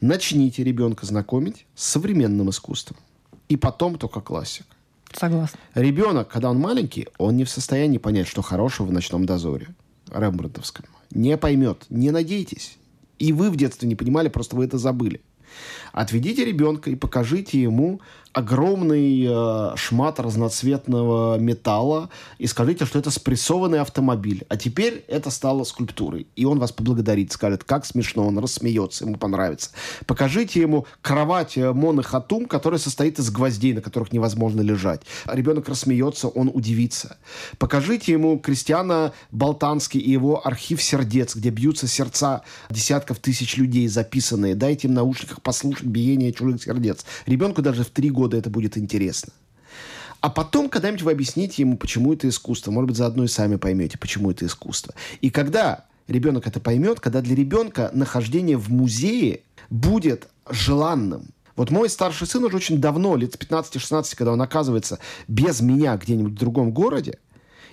начните 0.00 0.64
ребенка 0.64 1.06
знакомить 1.06 1.66
с 1.74 1.84
современным 1.84 2.50
искусством. 2.50 2.96
И 3.48 3.56
потом 3.56 3.98
только 3.98 4.20
классик. 4.20 4.66
Согласна. 5.12 5.58
Ребенок, 5.74 6.28
когда 6.28 6.50
он 6.50 6.58
маленький, 6.58 7.08
он 7.18 7.36
не 7.36 7.44
в 7.44 7.50
состоянии 7.50 7.98
понять, 7.98 8.26
что 8.26 8.42
хорошего 8.42 8.86
в 8.86 8.92
«Ночном 8.92 9.26
дозоре» 9.26 9.68
Рембрандтовском. 10.10 10.86
Не 11.10 11.36
поймет. 11.36 11.84
Не 11.88 12.10
надейтесь. 12.10 12.78
И 13.18 13.32
вы 13.32 13.50
в 13.50 13.56
детстве 13.56 13.88
не 13.88 13.94
понимали, 13.94 14.28
просто 14.28 14.56
вы 14.56 14.64
это 14.64 14.78
забыли. 14.78 15.20
Отведите 15.92 16.44
ребенка 16.44 16.90
и 16.90 16.96
покажите 16.96 17.60
ему 17.60 18.00
огромный 18.34 19.26
э, 19.26 19.76
шмат 19.76 20.18
разноцветного 20.18 21.38
металла 21.38 22.10
и 22.38 22.48
скажите, 22.48 22.84
что 22.84 22.98
это 22.98 23.10
спрессованный 23.10 23.80
автомобиль. 23.80 24.44
А 24.48 24.56
теперь 24.56 25.04
это 25.06 25.30
стало 25.30 25.62
скульптурой. 25.62 26.26
И 26.34 26.44
он 26.44 26.58
вас 26.58 26.72
поблагодарит, 26.72 27.30
скажет, 27.30 27.62
как 27.62 27.86
смешно, 27.86 28.26
он 28.26 28.38
рассмеется, 28.38 29.04
ему 29.04 29.16
понравится. 29.16 29.70
Покажите 30.06 30.60
ему 30.60 30.86
кровать 31.00 31.56
э, 31.56 31.72
Моны 31.72 32.02
Хатум, 32.02 32.46
которая 32.46 32.80
состоит 32.80 33.20
из 33.20 33.30
гвоздей, 33.30 33.72
на 33.72 33.80
которых 33.80 34.12
невозможно 34.12 34.60
лежать. 34.60 35.02
Ребенок 35.26 35.68
рассмеется, 35.68 36.26
он 36.26 36.50
удивится. 36.52 37.16
Покажите 37.58 38.12
ему 38.12 38.38
Кристиана 38.40 39.12
Болтанский 39.30 40.00
и 40.00 40.10
его 40.10 40.44
архив 40.44 40.82
сердец, 40.82 41.36
где 41.36 41.50
бьются 41.50 41.86
сердца 41.86 42.42
десятков 42.68 43.20
тысяч 43.20 43.56
людей 43.56 43.86
записанные. 43.86 44.56
Дайте 44.56 44.88
им 44.88 44.94
наушниках 44.94 45.40
послушать 45.40 45.86
биение 45.86 46.32
чужих 46.32 46.60
сердец. 46.60 47.04
Ребенку 47.26 47.62
даже 47.62 47.84
в 47.84 47.90
три 47.90 48.10
года 48.10 48.23
года 48.24 48.38
это 48.38 48.48
будет 48.48 48.78
интересно. 48.78 49.32
А 50.20 50.30
потом 50.30 50.70
когда-нибудь 50.70 51.02
вы 51.02 51.12
объясните 51.12 51.60
ему, 51.60 51.76
почему 51.76 52.14
это 52.14 52.26
искусство. 52.26 52.70
Может 52.70 52.88
быть, 52.88 52.96
заодно 52.96 53.24
и 53.24 53.28
сами 53.28 53.56
поймете, 53.56 53.98
почему 53.98 54.30
это 54.30 54.46
искусство. 54.46 54.94
И 55.20 55.28
когда 55.28 55.84
ребенок 56.08 56.46
это 56.46 56.58
поймет, 56.58 57.00
когда 57.00 57.20
для 57.20 57.36
ребенка 57.36 57.90
нахождение 57.92 58.56
в 58.56 58.70
музее 58.70 59.42
будет 59.68 60.28
желанным. 60.48 61.26
Вот 61.56 61.70
мой 61.70 61.90
старший 61.90 62.26
сын 62.26 62.42
уже 62.44 62.56
очень 62.56 62.80
давно, 62.80 63.16
лет 63.16 63.34
с 63.34 63.36
15-16, 63.36 64.16
когда 64.16 64.32
он 64.32 64.40
оказывается 64.40 64.98
без 65.28 65.60
меня 65.60 65.96
где-нибудь 65.96 66.32
в 66.32 66.38
другом 66.38 66.72
городе, 66.72 67.18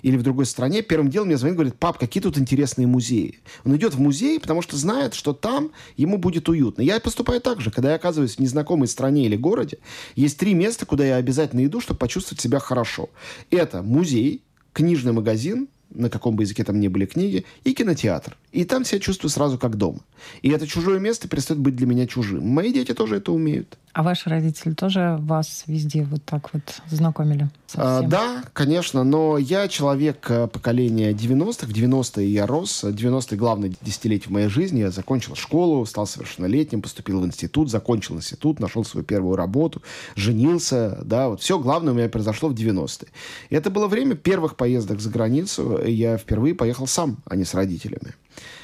или 0.01 0.17
в 0.17 0.23
другой 0.23 0.45
стране, 0.45 0.81
первым 0.81 1.09
делом 1.09 1.27
мне 1.27 1.37
звонит, 1.37 1.55
говорит, 1.55 1.75
пап, 1.75 1.97
какие 1.97 2.21
тут 2.21 2.37
интересные 2.37 2.87
музеи. 2.87 3.39
Он 3.65 3.75
идет 3.75 3.93
в 3.93 3.99
музей, 3.99 4.39
потому 4.39 4.61
что 4.61 4.77
знает, 4.77 5.13
что 5.13 5.33
там 5.33 5.71
ему 5.97 6.17
будет 6.17 6.49
уютно. 6.49 6.81
Я 6.81 6.99
поступаю 6.99 7.41
так 7.41 7.61
же, 7.61 7.71
когда 7.71 7.89
я 7.89 7.95
оказываюсь 7.95 8.35
в 8.35 8.39
незнакомой 8.39 8.87
стране 8.87 9.25
или 9.25 9.35
городе, 9.35 9.77
есть 10.15 10.37
три 10.37 10.53
места, 10.53 10.85
куда 10.85 11.05
я 11.05 11.15
обязательно 11.15 11.65
иду, 11.65 11.81
чтобы 11.81 11.99
почувствовать 11.99 12.41
себя 12.41 12.59
хорошо. 12.59 13.09
Это 13.49 13.81
музей, 13.81 14.43
книжный 14.73 15.13
магазин, 15.13 15.67
на 15.89 16.09
каком 16.09 16.35
бы 16.35 16.43
языке 16.43 16.63
там 16.63 16.79
ни 16.79 16.87
были 16.87 17.05
книги, 17.05 17.45
и 17.63 17.73
кинотеатр. 17.73 18.37
И 18.51 18.65
там 18.65 18.83
себя 18.83 18.99
чувствую 18.99 19.29
сразу 19.29 19.57
как 19.57 19.77
дома. 19.77 19.99
И 20.41 20.49
это 20.49 20.67
чужое 20.67 20.99
место 20.99 21.27
перестает 21.27 21.61
быть 21.61 21.75
для 21.75 21.87
меня 21.87 22.05
чужим. 22.05 22.47
Мои 22.47 22.73
дети 22.73 22.93
тоже 22.93 23.17
это 23.17 23.31
умеют. 23.31 23.77
А 23.93 24.03
ваши 24.03 24.29
родители 24.29 24.73
тоже 24.73 25.17
вас 25.19 25.63
везде 25.67 26.03
вот 26.03 26.23
так 26.23 26.53
вот 26.53 26.61
знакомили? 26.89 27.49
А, 27.75 28.01
да, 28.01 28.43
конечно, 28.53 29.03
но 29.03 29.37
я 29.37 29.67
человек 29.67 30.25
э, 30.29 30.47
поколения 30.47 31.11
90-х. 31.11 31.67
В 31.67 31.71
90-е 31.71 32.31
я 32.31 32.47
рос. 32.47 32.85
90-е 32.85 33.37
главное 33.37 33.73
десятилетие 33.81 34.29
в 34.29 34.31
моей 34.31 34.47
жизни. 34.47 34.79
Я 34.79 34.91
закончил 34.91 35.35
школу, 35.35 35.85
стал 35.85 36.07
совершеннолетним, 36.07 36.81
поступил 36.81 37.19
в 37.19 37.25
институт, 37.25 37.69
закончил 37.69 38.15
институт, 38.15 38.61
нашел 38.61 38.85
свою 38.85 39.05
первую 39.05 39.35
работу, 39.35 39.81
женился. 40.15 40.99
Да, 41.03 41.29
вот 41.29 41.41
все 41.41 41.59
главное 41.59 41.93
у 41.93 41.95
меня 41.95 42.07
произошло 42.07 42.47
в 42.47 42.53
90-е. 42.53 43.09
И 43.49 43.55
это 43.55 43.69
было 43.69 43.87
время 43.87 44.15
первых 44.15 44.55
поездок 44.55 45.01
за 45.01 45.09
границу. 45.09 45.81
Я 45.85 46.17
впервые 46.17 46.55
поехал 46.55 46.87
сам, 46.87 47.17
а 47.25 47.35
не 47.35 47.43
с 47.43 47.53
родителями. 47.53 48.13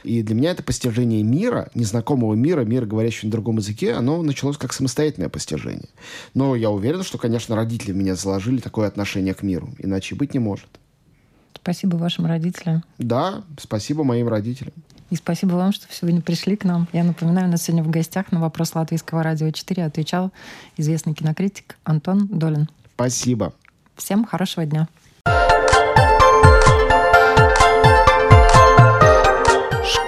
И 0.03 0.23
для 0.23 0.35
меня 0.35 0.51
это 0.51 0.63
постижение 0.63 1.23
мира, 1.23 1.69
незнакомого 1.75 2.33
мира, 2.33 2.61
мира, 2.61 2.85
говорящего 2.85 3.27
на 3.27 3.31
другом 3.31 3.57
языке, 3.57 3.93
оно 3.93 4.21
началось 4.21 4.57
как 4.57 4.73
самостоятельное 4.73 5.29
постижение. 5.29 5.89
Но 6.33 6.55
я 6.55 6.69
уверен, 6.69 7.03
что, 7.03 7.17
конечно, 7.17 7.55
родители 7.55 7.91
в 7.91 7.95
меня 7.95 8.15
заложили 8.15 8.59
такое 8.59 8.87
отношение 8.87 9.33
к 9.33 9.43
миру. 9.43 9.69
Иначе 9.79 10.15
быть 10.15 10.33
не 10.33 10.39
может. 10.39 10.67
Спасибо 11.55 11.97
вашим 11.97 12.25
родителям. 12.25 12.83
Да, 12.97 13.43
спасибо 13.59 14.03
моим 14.03 14.27
родителям. 14.27 14.73
И 15.09 15.15
спасибо 15.15 15.53
вам, 15.53 15.71
что 15.71 15.85
сегодня 15.89 16.21
пришли 16.21 16.55
к 16.55 16.65
нам. 16.65 16.87
Я 16.91 17.03
напоминаю, 17.03 17.47
у 17.47 17.51
нас 17.51 17.63
сегодня 17.63 17.83
в 17.83 17.89
гостях 17.89 18.31
на 18.31 18.39
вопрос 18.39 18.75
Латвийского 18.75 19.23
радио 19.23 19.51
4 19.51 19.85
отвечал 19.85 20.31
известный 20.75 21.13
кинокритик 21.13 21.77
Антон 21.83 22.27
Долин. 22.27 22.69
Спасибо. 22.95 23.53
Всем 23.95 24.25
хорошего 24.25 24.65
дня. 24.65 24.87